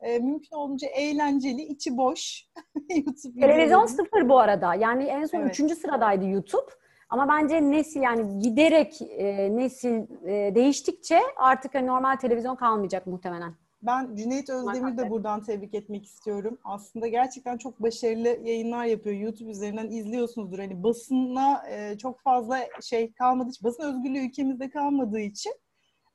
Ee, 0.00 0.18
mümkün 0.18 0.56
olduğunca 0.56 0.88
eğlenceli, 0.88 1.62
içi 1.62 1.96
boş 1.96 2.46
YouTube 2.96 3.40
Televizyon 3.40 3.86
sıfır 3.86 4.28
bu 4.28 4.38
arada. 4.38 4.74
Yani 4.74 5.04
en 5.04 5.24
son 5.24 5.40
Evet. 5.40 5.50
üçüncü 5.50 5.74
sıradaydı 5.76 6.26
YouTube. 6.26 6.70
Ama 7.08 7.28
bence 7.28 7.70
nesil 7.70 8.02
yani 8.02 8.38
giderek 8.38 9.02
e, 9.02 9.56
nesil 9.56 10.02
e, 10.24 10.54
değiştikçe 10.54 11.20
artık 11.36 11.74
hani 11.74 11.86
normal 11.86 12.16
televizyon 12.16 12.56
kalmayacak 12.56 13.06
muhtemelen. 13.06 13.54
Ben 13.82 14.16
Cüneyt 14.16 14.50
Özdemir'i 14.50 14.98
de 14.98 15.10
buradan 15.10 15.42
tebrik 15.42 15.74
etmek 15.74 16.06
istiyorum. 16.06 16.58
Aslında 16.64 17.06
gerçekten 17.06 17.58
çok 17.58 17.82
başarılı 17.82 18.28
yayınlar 18.28 18.84
yapıyor. 18.84 19.16
YouTube 19.16 19.50
üzerinden 19.50 19.90
izliyorsunuzdur. 19.90 20.58
Hani 20.58 20.82
basına 20.82 21.68
e, 21.68 21.98
çok 21.98 22.20
fazla 22.20 22.58
şey 22.82 23.12
kalmadığı 23.12 23.50
için, 23.50 23.64
basın 23.64 23.82
özgürlüğü 23.82 24.26
ülkemizde 24.26 24.70
kalmadığı 24.70 25.20
için 25.20 25.52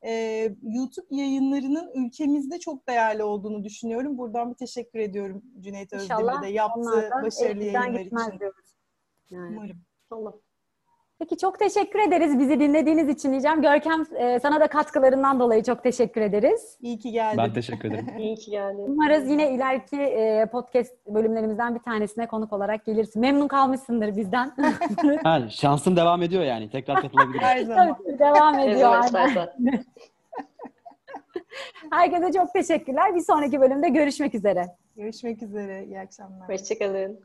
e, 0.06 0.12
YouTube 0.64 1.08
yayınlarının 1.10 2.06
ülkemizde 2.06 2.60
çok 2.60 2.88
değerli 2.88 3.24
olduğunu 3.24 3.64
düşünüyorum. 3.64 4.18
Buradan 4.18 4.52
bir 4.52 4.56
teşekkür 4.58 5.00
ediyorum 5.00 5.44
Cüneyt 5.60 5.94
Özdemir'e 5.94 6.42
de 6.42 6.48
yaptığı 6.48 7.10
başarılı 7.24 7.64
yayınlar 7.64 8.02
gitmez 8.02 8.28
için. 8.28 8.40
diyoruz. 8.40 8.76
Yani. 9.30 9.58
Umarım. 9.58 9.78
Allah. 10.12 10.34
Peki 11.22 11.38
çok 11.38 11.60
teşekkür 11.60 12.00
ederiz 12.00 12.40
bizi 12.40 12.60
dinlediğiniz 12.60 13.10
için 13.10 13.32
diyeceğim. 13.32 13.62
Görkem 13.62 14.06
e, 14.16 14.40
sana 14.40 14.60
da 14.60 14.68
katkılarından 14.68 15.40
dolayı 15.40 15.64
çok 15.64 15.84
teşekkür 15.84 16.22
ederiz. 16.22 16.78
İyi 16.82 17.00
ki 17.00 17.12
geldin. 17.12 17.38
Ben 17.38 17.54
teşekkür 17.54 17.90
ederim. 17.90 18.08
İyi 18.20 18.36
ki 18.36 18.52
geldin. 18.52 18.84
Umarız 18.88 19.30
yine 19.30 19.52
ileriki 19.52 19.98
e, 19.98 20.46
podcast 20.46 20.94
bölümlerimizden 21.08 21.76
bir 21.76 21.80
tanesine 21.80 22.28
konuk 22.28 22.54
olarak 22.54 22.86
gelirsin. 22.86 23.22
Memnun 23.22 23.48
kalmışsındır 23.48 24.18
bizden. 24.18 24.52
Ha, 25.24 25.50
şansım 25.50 25.96
devam 25.96 26.22
ediyor 26.22 26.44
yani. 26.44 26.70
Tekrar 26.70 27.02
katılabilirim. 27.02 27.42
Her 27.42 27.60
zaman. 27.60 27.98
Tabii, 27.98 28.20
Devam 28.20 28.60
ediyor. 28.60 28.80
zaman 28.80 29.02
aynen. 29.02 29.28
istersen. 29.28 29.50
Herkese 31.92 32.32
çok 32.32 32.54
teşekkürler. 32.54 33.16
Bir 33.16 33.22
sonraki 33.22 33.62
bölümde 33.62 33.90
görüşmek 33.90 34.36
üzere. 34.36 34.66
Görüşmek 34.96 35.44
üzere. 35.44 35.86
İyi 35.86 36.00
akşamlar. 36.00 36.50
Hoşçakalın. 36.50 37.20